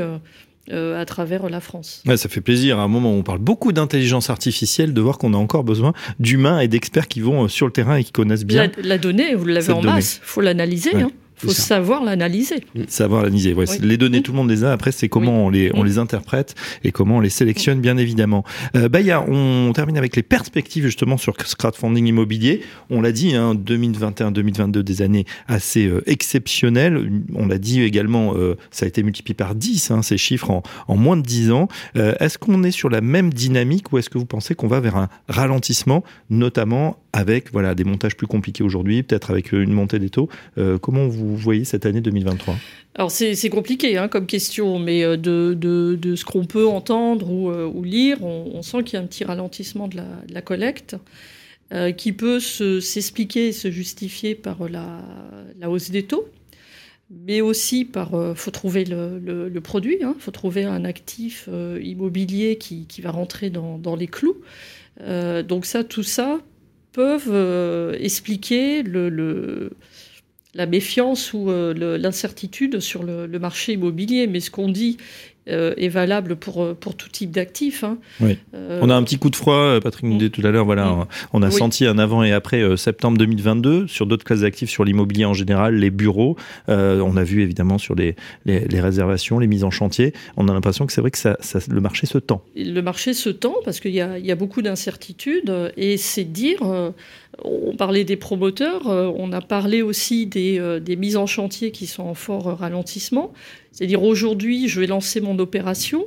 à 0.71 1.05
travers 1.07 1.49
la 1.49 1.61
France. 1.61 2.03
ça 2.17 2.29
fait 2.29 2.41
plaisir. 2.41 2.79
À 2.79 2.83
un 2.83 2.89
moment 2.89 3.13
où 3.13 3.19
on 3.19 3.23
parle 3.23 3.39
beaucoup 3.39 3.73
d'intelligence 3.73 4.29
artificielle, 4.29 4.93
de 4.93 5.01
voir 5.01 5.17
qu'on 5.17 5.33
a 5.33 5.39
encore 5.39 5.65
besoin 5.65 5.95
d'humains 6.19 6.61
et 6.61 6.69
d'experts 6.69 7.09
qui 7.09 7.21
vont 7.21 7.49
sur 7.49 7.67
le 7.67 7.73
terrain 7.73 7.97
et 7.97 8.05
qui 8.05 8.13
connaissent 8.13 8.45
bien. 8.45 8.71
La, 8.83 8.99
donnée, 8.99 9.35
vous 9.35 9.47
l'avez 9.47 9.73
en 9.73 9.83
masse, 9.83 10.21
il 10.23 10.27
faut 10.27 10.41
l'analyser. 10.43 10.97
Hein. 10.97 11.11
Il 11.43 11.49
faut 11.49 11.55
savoir 11.55 12.05
l'analyser. 12.05 12.65
Savoir 12.89 13.23
l'analyser. 13.23 13.55
Les 13.83 13.97
données, 13.97 14.23
tout 14.23 14.33
le 14.33 14.39
monde 14.39 14.51
les 14.51 14.65
a. 14.65 14.73
Après, 14.73 14.93
c'est 14.93 15.09
comment 15.09 15.47
on, 15.47 15.51
les, 15.51 15.71
on 15.75 15.83
mm. 15.83 15.87
les 15.87 15.99
interprète 15.99 16.55
et 16.85 16.93
comment 16.93 17.17
on 17.17 17.21
les 17.21 17.31
sélectionne, 17.31 17.81
bien 17.81 17.97
évidemment. 17.97 18.45
Euh, 18.77 18.89
Baya, 18.89 19.23
on 19.23 19.73
termine 19.73 19.99
avec 19.99 20.17
les 20.17 20.23
perspectives 20.23 20.85
justement 20.85 21.17
sur 21.17 21.37
crowdfunding 21.37 22.07
immobilier. 22.07 22.63
On 22.91 23.01
l'a 23.01 23.13
dit, 23.13 23.35
hein, 23.35 23.55
2021-2022, 23.55 24.81
des 24.81 25.03
années 25.03 25.25
assez 25.49 25.87
euh, 25.87 26.03
exceptionnelles. 26.07 27.11
On 27.35 27.47
l'a 27.47 27.59
dit 27.59 27.83
également, 27.83 28.35
euh, 28.35 28.57
ça 28.71 28.85
a 28.85 28.89
été 28.89 29.03
multiplié 29.03 29.35
par 29.35 29.55
10, 29.55 29.91
hein, 29.91 30.03
ces 30.03 30.19
chiffres, 30.19 30.51
en, 30.51 30.63
en, 30.89 30.97
moins 30.97 31.17
de 31.17 31.23
10 31.23 31.51
ans. 31.51 31.69
Euh, 31.97 32.15
est-ce 32.21 32.39
qu'on 32.39 32.63
est 32.63 32.71
sur 32.71 32.91
la 32.91 33.01
même 33.01 33.33
dynamique 33.33 33.93
ou 33.93 33.99
est-ce 33.99 34.11
que 34.11 34.19
vous 34.19 34.27
pensez 34.27 34.55
qu'on 34.55 34.69
va 34.69 34.81
vers 34.81 34.97
un 34.97 35.09
ralentissement, 35.29 36.05
notamment 36.31 36.99
avec 37.13 37.53
voilà, 37.53 37.75
des 37.75 37.85
montages 37.85 38.17
plus 38.17 38.27
compliqués 38.27 38.65
aujourd'hui, 38.65 39.03
peut-être 39.03 39.31
avec 39.31 39.53
une 39.53 39.73
montée 39.73 40.01
des 40.01 40.11
taux? 40.11 40.29
Comment 40.81 41.07
vous 41.07 41.24
vous 41.25 41.37
voyez 41.37 41.65
cette 41.65 41.87
année 41.87 42.01
2023 42.01 42.57
alors 42.97 43.11
c'est 43.11 43.51
compliqué 43.51 43.99
hein, 43.99 44.07
comme 44.07 44.27
question, 44.27 44.79
mais 44.79 45.03
euh, 45.03 45.17
de, 45.17 46.15
ce 46.15 46.25
qu'on 46.25 46.45
peut 46.45 46.67
entendre 46.67 47.29
ou, 47.29 47.51
euh, 47.51 47.85
lire, 47.85 48.23
on, 48.23 48.63
sent 48.63 48.85
qu'il 48.85 48.95
y 48.95 49.01
a 49.01 49.05
un 49.05 49.07
petit 49.07 49.25
ralentissement 49.25 49.89
de 49.89 49.97
la, 50.29 50.43
collecte 50.43 50.97
euh, 51.73 51.91
qui 51.91 52.13
peut 52.13 52.39
s'expliquer 52.39 53.49
et 53.49 53.53
se 53.53 53.71
justifier 53.71 54.37
par 54.37 54.69
la, 54.69 55.03
hausse 55.69 55.91
des 55.91 56.05
taux, 56.05 56.29
mais 57.11 57.41
aussi 57.41 57.85
par 57.85 58.13
faut 58.37 58.53
trouver 58.53 58.85
le, 58.85 59.59
produit, 59.61 59.97
il 60.01 60.05
hein, 60.05 60.15
faut 60.21 60.31
trouver 60.31 60.63
un 60.63 60.85
actif 60.85 61.49
immobilier 61.83 62.59
qui, 62.59 62.87
va 63.03 63.11
rentrer 63.11 63.51
dans, 63.51 63.77
dans 63.77 63.97
les 63.97 64.07
clous. 64.07 64.37
donc 65.49 65.67
ça, 65.67 65.83
tout 65.83 66.05
ça 66.05 66.39
peuvent 66.93 67.97
expliquer 67.99 68.85
le 68.85 69.73
la 70.55 70.67
méfiance 70.67 71.33
ou 71.33 71.51
euh, 71.51 71.99
l'incertitude 71.99 72.81
sur 72.81 73.03
le, 73.03 73.27
marché 73.39 73.73
immobilier. 73.73 74.27
Mais 74.27 74.41
ce 74.41 74.51
qu'on 74.51 74.69
dit 74.69 74.97
euh, 75.49 75.75
est 75.77 75.89
valable 75.89 76.37
pour, 76.37 76.63
euh, 76.63 76.75
pour 76.79 76.97
tout 76.97 77.09
type 77.09 77.31
d'actifs. 77.31 77.85
Hein. 77.85 77.99
Oui. 78.21 78.39
on 78.53 78.91
a 78.91 78.95
un 78.95 79.03
petit 79.03 79.19
coup 79.19 79.31
de 79.31 79.37
froid, 79.37 79.79
Patrick 79.81 80.05
nous 80.05 80.19
disait 80.19 80.31
tout 80.31 80.43
à 80.45 80.51
l'heure, 80.51 80.65
voilà, 80.65 81.07
on 81.33 81.43
a 81.43 81.51
senti 81.51 81.87
un 81.87 81.99
avant 81.99 82.23
et 82.23 82.33
après 82.33 82.77
septembre 82.77 83.19
2022 83.19 83.87
sur 83.87 84.07
d'autres 84.07 84.25
classes 84.25 84.41
d'actifs, 84.41 84.71
sur 84.71 84.85
l'immobilier 84.85 85.25
en 85.25 85.35
général, 85.35 85.77
les 85.77 85.91
bureaux. 85.91 86.37
on 86.69 87.17
a 87.17 87.25
vu 87.25 87.43
évidemment 87.43 87.79
sur 87.79 87.95
les, 87.95 88.17
les, 88.47 88.81
réservations, 88.81 89.39
les 89.39 89.47
mises 89.47 89.65
en 89.65 89.71
chantier. 89.71 90.13
On 90.37 90.49
a 90.49 90.53
l'impression 90.53 90.87
que 90.87 90.93
c'est 90.93 91.01
vrai 91.01 91.11
que 91.11 91.19
ça, 91.19 91.37
le 91.69 91.81
marché 91.81 92.07
se 92.07 92.19
tend. 92.19 92.43
Le 92.57 92.81
marché 92.81 93.15
se 93.15 93.31
tend 93.31 93.55
parce 93.65 93.81
qu'il 93.81 93.93
y, 93.93 93.97
y 93.97 94.33
a, 94.33 94.35
beaucoup 94.35 94.63
d'incertitudes 94.63 95.73
et 95.77 95.97
c'est 95.97 96.25
dire 96.25 96.61
on 97.43 97.75
parlait 97.77 98.05
des 98.05 98.17
promoteurs, 98.17 98.89
euh, 98.89 99.11
on 99.17 99.33
a 99.33 99.41
parlé 99.41 99.83
aussi 99.83 100.29
euh, 100.37 100.81
des, 100.81 100.97
mises 100.97 101.17
en 101.17 101.27
chantier 101.27 101.71
qui 101.71 101.87
sont 101.87 102.05
en 102.05 102.15
fort 102.15 102.59
ralentissement. 102.59 103.33
C'est-à-dire 103.75 104.05
aujourd'hui, 104.05 104.69
je 104.69 104.79
vais 104.79 104.87
lancer 104.87 105.21
mon 105.21 105.37
opération, 105.41 106.07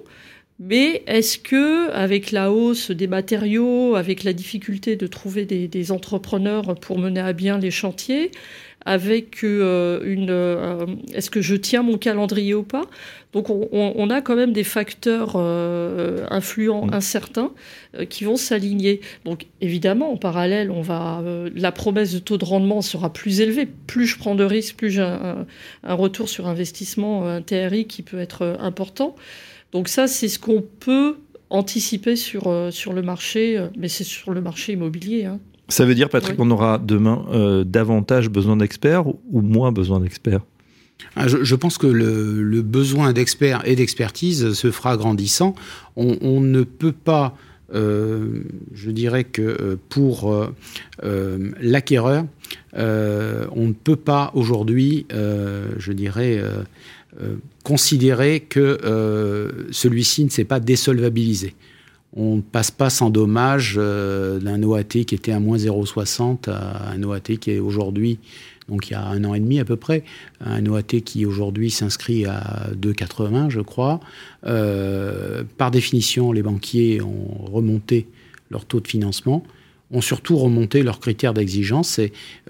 mais 0.58 1.03
est-ce 1.06 1.38
que, 1.38 1.91
avec 1.91 2.32
la 2.32 2.49
hausse 2.49 2.91
des 2.91 3.08
matériaux, 3.08 3.95
avec 3.95 4.23
la 4.23 4.32
difficulté 4.32 4.95
de 4.95 5.06
trouver 5.06 5.45
des 5.45 5.91
entrepreneurs 5.91 6.75
pour 6.75 6.97
mener 6.97 7.19
à 7.19 7.34
bien 7.34 7.60
les 7.60 7.69
chantiers, 7.69 8.32
avec 8.88 9.43
euh, 9.43 10.00
une. 10.06 10.30
Euh, 10.30 10.86
est-ce 11.13 11.30
que 11.30 11.41
je 11.41 11.56
tiens 11.56 11.84
mon 11.84 11.97
calendrier 11.97 12.54
ou 12.54 12.63
pas? 12.63 12.86
Donc 13.34 13.50
on, 13.50 14.10
a 14.10 14.21
quand 14.21 14.38
même 14.38 14.54
des 14.54 14.63
facteurs 14.63 15.34
euh, 15.36 16.26
influents 16.32 16.88
mm. 16.88 16.93
incertains 16.93 17.52
qui 18.10 18.23
vont 18.23 18.38
s'aligner. 18.38 19.02
Donc 19.26 19.47
évidemment, 19.60 20.13
en 20.13 20.17
parallèle, 20.17 20.71
on 20.71 20.82
va 20.82 21.21
la 21.54 21.71
promesse 21.73 22.13
de 22.13 22.19
taux 22.19 22.38
de 22.38 22.45
rendement 22.45 22.82
sera 22.82 23.12
plus 23.12 23.41
élevée. 23.41 23.65
Plus 23.65 24.08
je 24.08 24.17
prends 24.17 24.36
de 24.36 24.45
risques, 24.45 24.78
plus 24.78 24.89
j'ai 24.89 25.02
un, 25.02 25.45
retour 25.84 26.30
sur 26.30 26.47
investissement, 26.47 27.28
un 27.28 27.41
TRI 27.41 27.86
qui 27.86 28.02
peut 28.02 28.19
être 28.19 28.58
important. 28.62 29.15
Donc 29.73 29.89
ça, 29.89 30.08
c'est 30.08 30.30
ce 30.30 30.39
qu'on 30.39 30.62
peut 30.62 31.17
anticiper 31.50 32.15
sur, 32.15 32.69
sur 32.71 32.93
le 32.93 33.02
marché, 33.02 33.62
mais 33.78 33.89
c'est 33.89 34.06
sur 34.06 34.32
le 34.32 34.39
marché 34.39 34.73
immobilier. 34.73 35.26
Hein. 35.26 35.39
Ça 35.69 35.86
veut 35.86 35.95
dire, 35.95 36.10
Patrick, 36.10 36.38
qu'on 36.38 36.51
aura 36.51 36.77
demain 36.77 37.25
euh, 37.32 37.63
davantage 37.63 38.30
besoin 38.30 38.56
d'experts 38.58 39.08
ou 39.08 39.41
moins 39.41 39.71
besoin 39.71 39.99
d'experts? 39.99 40.41
Ah, 41.15 41.27
je, 41.27 41.56
pense 41.56 41.77
que 41.77 41.88
le, 41.88 42.62
besoin 42.62 43.13
d'experts 43.13 43.62
et 43.65 43.75
d'expertise 43.75 44.53
se 44.53 44.71
fera 44.71 44.97
grandissant. 44.97 45.56
On, 45.95 46.41
ne 46.41 46.63
peut 46.63 46.93
pas, 46.93 47.36
euh, 47.73 48.43
je 48.73 48.91
dirais 48.91 49.23
que 49.23 49.41
euh, 49.41 49.75
pour 49.89 50.34
l'acquéreur, 51.62 52.25
on 52.73 53.67
ne 53.67 53.73
peut 53.73 53.95
pas 53.95 54.32
aujourd'hui, 54.36 55.06
je 55.12 55.91
dirais, 55.91 56.41
considérer 57.63 58.39
que 58.39 59.67
celui-ci 59.71 60.23
ne 60.23 60.30
s'est 60.30 60.45
pas 60.45 60.60
désolvabilisé 60.60 61.56
on 62.17 62.38
ne 62.38 62.41
passe 62.41 62.71
pas 62.71 62.89
sans 62.89 63.10
dommage 63.10 63.75
euh, 63.77 64.39
d'un 64.39 64.62
OAT 64.63 64.84
qui 64.84 65.15
était 65.15 65.32
à 65.32 65.39
moins 65.39 65.58
0,60 65.58 66.49
à 66.49 66.89
un 66.89 67.03
OAT 67.03 67.38
qui 67.39 67.51
est 67.51 67.60
aujourd'hui, 67.60 68.19
donc 68.67 68.89
il 68.89 68.93
y 68.93 68.95
a 68.95 69.06
un 69.06 69.23
an 69.23 69.36
et 69.36 69.39
demi 69.39 69.60
à 69.60 69.65
peu 69.65 69.75
près, 69.75 70.03
un 70.41 70.65
OAT 70.65 71.01
qui 71.06 71.25
aujourd'hui 71.25 71.69
s'inscrit 71.69 72.25
à 72.25 72.69
2,80 72.73 73.49
je 73.49 73.62
crois. 73.62 73.99
Euh, 74.45 75.43
par 75.58 75.69
définition, 75.71 76.32
les 76.32 76.41
banquiers 76.41 77.01
ont 77.01 77.45
remonté 77.45 78.08
leur 78.49 78.65
taux 78.65 78.80
de 78.80 78.88
financement 78.88 79.43
ont 79.91 80.01
surtout 80.01 80.38
remonté 80.38 80.84
leurs 80.84 80.99
critères 80.99 81.34
d'exigence. 81.34 81.99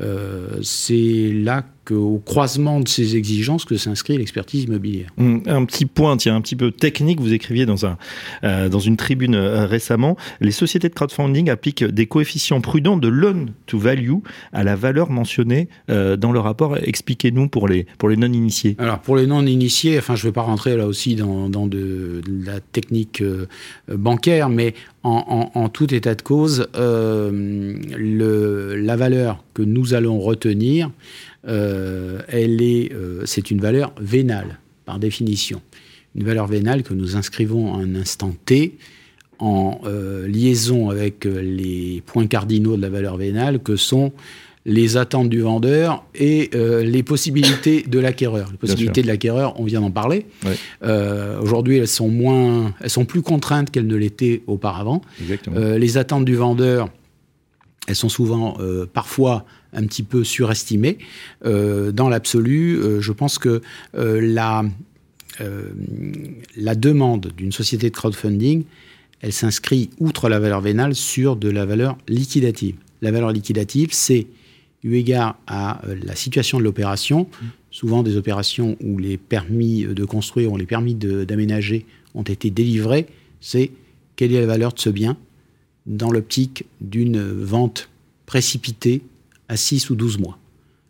Euh, 0.02 0.60
c'est 0.64 1.32
là 1.32 1.66
qu'au 1.88 2.22
croisement 2.26 2.82
de 2.82 2.88
ces 2.88 3.16
exigences 3.16 3.64
que 3.64 3.78
s'inscrit 3.78 4.18
l'expertise 4.18 4.66
immobilière. 4.66 5.10
Hum, 5.18 5.42
un 5.46 5.64
petit 5.64 5.86
point, 5.86 6.18
tiens, 6.18 6.36
un 6.36 6.42
petit 6.42 6.58
peu 6.58 6.72
technique, 6.72 7.22
vous 7.22 7.32
écriviez 7.32 7.66
dans, 7.66 7.86
un, 7.86 7.98
euh, 8.44 8.68
dans 8.68 8.80
une 8.80 8.98
tribune 8.98 9.36
euh, 9.36 9.66
récemment, 9.66 10.18
les 10.42 10.52
sociétés 10.52 10.90
de 10.90 10.94
crowdfunding 10.94 11.50
appliquent 11.50 11.86
des 11.86 12.06
coefficients 12.06 12.60
prudents 12.60 12.98
de 12.98 13.08
loan 13.08 13.46
to 13.68 13.80
value 13.80 14.16
à 14.52 14.66
la 14.66 14.76
valeur 14.76 15.10
mentionnée 15.10 15.70
dans 15.88 16.32
le 16.32 16.40
rapport. 16.40 16.78
Expliquez-nous 16.78 17.48
pour 17.48 17.68
les, 17.68 17.86
pour 17.98 18.10
les 18.10 18.18
non-initiés. 18.18 18.76
Alors 18.80 19.00
pour 19.00 19.16
les 19.16 19.28
non-initiés, 19.28 19.98
enfin 19.98 20.16
je 20.16 20.26
ne 20.26 20.30
vais 20.30 20.34
pas 20.34 20.42
rentrer 20.42 20.76
là 20.76 20.88
aussi 20.88 21.16
dans, 21.16 21.50
dans 21.50 21.68
de, 21.68 22.22
la 22.46 22.60
technique 22.60 23.24
bancaire, 23.88 24.50
mais 24.50 24.74
en, 25.04 25.52
en, 25.54 25.70
tout 25.70 25.94
état 25.94 26.16
de 26.16 26.22
cause, 26.22 26.68
le, 26.76 28.76
la 28.76 28.96
valeur 28.96 29.44
que 29.54 29.62
nous 29.62 29.94
allons 29.94 30.20
retenir, 30.20 30.88
euh, 30.88 30.90
elle 31.48 32.62
est, 32.62 32.92
euh, 32.94 33.22
c'est 33.26 33.52
une 33.52 33.60
valeur 33.60 33.94
vénale, 34.00 34.60
par 34.86 35.00
définition. 35.00 35.62
Une 36.16 36.24
valeur 36.24 36.48
vénale 36.48 36.84
que 36.84 36.94
nous 36.94 37.16
inscrivons 37.16 37.76
à 37.76 37.78
un 37.78 37.96
instant 37.96 38.34
T 38.46 38.78
en 39.40 39.80
euh, 39.86 40.28
liaison 40.28 40.90
avec 40.90 41.26
les 41.26 42.02
points 42.06 42.28
cardinaux 42.28 42.76
de 42.76 42.82
la 42.82 42.90
valeur 42.90 43.18
vénale 43.18 43.60
que 43.60 43.76
sont 43.76 44.12
les 44.66 44.98
attentes 44.98 45.30
du 45.30 45.42
vendeur 45.42 46.04
et 46.14 46.50
les 46.54 47.02
possibilités 47.02 47.84
de 47.84 48.00
l'acquéreur. 48.00 48.50
Les 48.52 48.58
possibilités 48.58 49.02
de 49.02 49.08
l'acquéreur, 49.08 49.58
on 49.62 49.64
vient 49.64 49.80
d'en 49.80 49.92
parler. 49.92 50.26
Aujourd'hui, 51.42 51.78
elles 51.78 51.88
sont 51.88 52.10
moins, 52.10 52.74
elles 52.82 52.90
sont 52.90 53.06
plus 53.06 53.22
contraintes 53.22 53.72
qu'elles 53.72 53.88
ne 53.88 53.96
l'étaient 53.96 54.42
auparavant. 54.46 55.02
les 55.56 55.98
attentes 55.98 56.26
du 56.26 56.36
vendeur, 56.36 56.90
elles 57.88 57.96
sont 57.96 58.10
souvent, 58.10 58.58
parfois, 58.92 59.46
un 59.78 59.86
petit 59.86 60.04
peu 60.04 60.24
surestimé. 60.24 60.98
Euh, 61.46 61.92
dans 61.92 62.10
l'absolu, 62.10 62.76
euh, 62.76 63.00
je 63.00 63.12
pense 63.14 63.38
que 63.38 63.62
euh, 63.96 64.20
la, 64.22 64.66
la 66.58 66.76
demande 66.76 67.32
d'une 67.38 67.52
société 67.52 67.92
de 67.92 67.96
crowdfunding, 67.96 68.64
elle 69.22 69.34
s'inscrit, 69.34 69.92
outre 70.00 70.30
la 70.30 70.40
valeur 70.40 70.62
vénale, 70.62 70.96
sur 70.96 71.36
de 71.36 71.50
la 71.50 71.66
valeur 71.66 71.98
liquidative. 72.08 72.76
La 73.04 73.12
valeur 73.12 73.32
liquidative, 73.32 73.90
c'est, 73.92 74.26
eu 74.84 74.96
égard 74.96 75.38
à 75.48 75.82
la 76.04 76.16
situation 76.16 76.58
de 76.60 76.64
l'opération, 76.64 77.28
souvent 77.72 78.04
des 78.04 78.16
opérations 78.16 78.78
où 78.82 78.98
les 78.98 79.18
permis 79.18 79.86
de 79.86 80.06
construire 80.06 80.52
ou 80.52 80.58
les 80.58 80.66
permis 80.66 80.96
d'aménager 80.96 81.86
ont 82.16 82.24
été 82.24 82.50
délivrés, 82.50 83.06
c'est 83.42 83.72
quelle 84.16 84.34
est 84.34 84.40
la 84.40 84.48
valeur 84.48 84.74
de 84.74 84.80
ce 84.80 84.90
bien 84.90 85.18
dans 85.86 86.12
l'optique 86.12 86.66
d'une 86.80 87.22
vente 87.22 87.90
précipitée 88.26 89.02
à 89.50 89.58
6 89.58 89.90
ou 89.90 89.96
12 89.96 90.20
mois. 90.20 90.38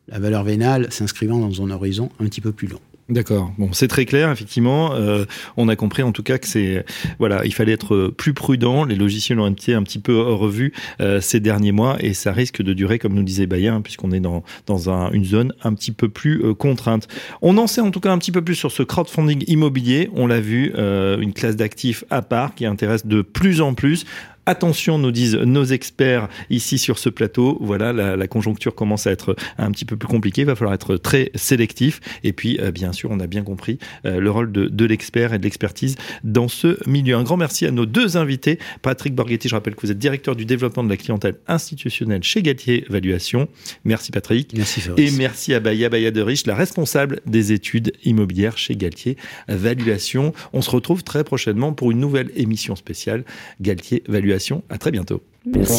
La 0.08 0.20
valeur 0.20 0.44
vénale 0.44 0.92
s'inscrivant 0.92 1.40
dans 1.40 1.62
un 1.62 1.70
horizon 1.72 2.10
un 2.20 2.26
petit 2.26 2.42
peu 2.42 2.52
plus 2.52 2.68
long. 2.68 2.80
D'accord. 3.10 3.54
Bon, 3.58 3.70
c'est 3.72 3.88
très 3.88 4.04
clair, 4.04 4.30
effectivement. 4.32 4.94
Euh, 4.94 5.24
on 5.56 5.70
a 5.70 5.78
compris 5.78 6.04
en 6.04 6.12
tout 6.12 6.24
cas 6.24 6.38
que 6.38 6.48
c'est 6.48 6.86
voilà, 7.20 7.46
il 7.46 7.54
fallait 7.54 7.72
être 7.72 8.10
plus 8.10 8.34
prudent. 8.34 8.84
Les 8.84 8.96
logiciels 8.96 9.40
ont 9.40 9.50
été 9.50 9.74
un 9.74 9.84
petit 9.84 10.00
peu 10.00 10.20
revus 10.20 10.74
euh, 11.00 11.22
ces 11.22 11.40
derniers 11.40 11.72
mois 11.72 11.96
et 12.02 12.14
ça 12.14 12.34
risque 12.34 12.62
de 12.62 12.74
durer, 12.74 13.00
comme 13.00 13.14
nous 13.14 13.24
disait 13.24 13.46
Bayen, 13.46 13.80
puisqu'on 13.80 14.12
est 14.12 14.20
dans 14.20 14.44
dans 14.66 14.90
un, 14.90 15.10
une 15.12 15.24
zone 15.24 15.54
un 15.64 15.74
petit 15.74 15.94
peu 15.94 16.10
plus 16.10 16.44
euh, 16.44 16.54
contrainte. 16.54 17.08
On 17.42 17.58
en 17.58 17.68
sait 17.68 17.80
en 17.80 17.92
tout 17.92 18.02
cas 18.02 18.12
un 18.12 18.18
petit 18.18 18.34
peu 18.34 18.42
plus 18.42 18.56
sur 18.56 18.74
ce 18.74 18.84
crowdfunding 18.84 19.46
immobilier. 19.48 20.10
On 20.14 20.28
l'a 20.28 20.42
vu, 20.42 20.74
une 20.78 21.34
classe 21.34 21.56
d'actifs 21.56 22.04
à 22.10 22.22
part 22.22 22.56
qui 22.56 22.66
intéresse 22.66 23.06
de 23.06 23.22
plus 23.22 23.62
en 23.62 23.74
plus. 23.74 24.06
Attention, 24.48 24.98
nous 24.98 25.12
disent 25.12 25.36
nos 25.36 25.66
experts 25.66 26.30
ici 26.50 26.78
sur 26.78 27.00
ce 27.00 27.10
plateau. 27.10 27.58
Voilà, 27.60 27.92
la, 27.92 28.28
conjoncture 28.28 28.76
commence 28.76 29.06
à 29.06 29.12
être 29.12 29.36
un 29.58 29.70
petit 29.72 29.84
peu 29.84 29.98
plus 29.98 30.08
compliquée. 30.08 30.44
Il 30.44 30.48
va 30.48 30.56
falloir 30.56 30.74
être 30.74 30.96
très 30.96 31.32
sélectif. 31.36 32.00
Et 32.24 32.32
puis, 32.32 32.58
euh, 32.62 32.72
bien 32.72 32.94
sûr, 32.94 33.12
on 33.12 33.20
a 33.20 33.28
bien 33.28 33.44
compris 33.44 33.78
euh, 34.06 34.22
le 34.22 34.32
rôle 34.32 34.50
de, 34.50 34.86
l'expert 34.86 35.34
et 35.34 35.38
de 35.38 35.44
l'expertise 35.44 35.98
dans 36.24 36.48
ce 36.48 36.78
milieu. 36.90 37.18
Un 37.18 37.24
grand 37.24 37.36
merci 37.36 37.66
à 37.66 37.72
nos 37.72 37.86
deux 37.86 38.16
invités. 38.16 38.58
Patrick 38.82 39.14
Borghetti, 39.14 39.50
je 39.50 39.56
rappelle 39.56 39.76
que 39.76 39.82
vous 39.82 39.92
êtes 39.92 40.00
directeur 40.00 40.34
du 40.34 40.46
développement 40.46 40.86
de 40.86 40.90
la 40.90 40.98
clientèle 40.98 41.36
institutionnelle 41.50 42.24
chez 42.24 42.42
Galtier 42.42 42.86
Valuation. 42.88 43.50
Merci 43.84 44.14
Patrick. 44.14 44.54
Merci 44.56 44.80
Et 44.96 45.12
merci 45.12 45.56
à 45.56 45.60
Baya 45.60 45.90
Baya 45.90 46.12
de 46.12 46.22
Rich, 46.22 46.48
la 46.48 46.56
responsable 46.56 47.20
des 47.26 47.52
études 47.52 47.92
immobilières 48.06 48.58
chez 48.58 48.78
Galtier 48.78 49.18
Valuation. 49.50 50.32
On 50.54 50.62
se 50.62 50.70
retrouve 50.70 51.04
très 51.04 51.26
prochainement 51.26 51.74
pour 51.74 51.92
une 51.92 52.00
nouvelle 52.00 52.32
émission 52.38 52.78
spéciale 52.78 53.26
Galtier 53.60 54.04
Valuation 54.08 54.37
à 54.70 54.78
très 54.78 54.92
bientôt. 54.92 55.22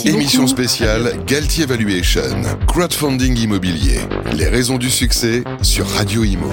Émission 0.05 0.47
spéciale 0.47 1.12
Galtier 1.27 1.66
Valuation, 1.66 2.23
crowdfunding 2.66 3.38
immobilier. 3.38 4.01
Les 4.35 4.49
raisons 4.49 4.79
du 4.79 4.90
succès 4.90 5.44
sur 5.62 5.87
Radio 5.87 6.25
Imo. 6.25 6.49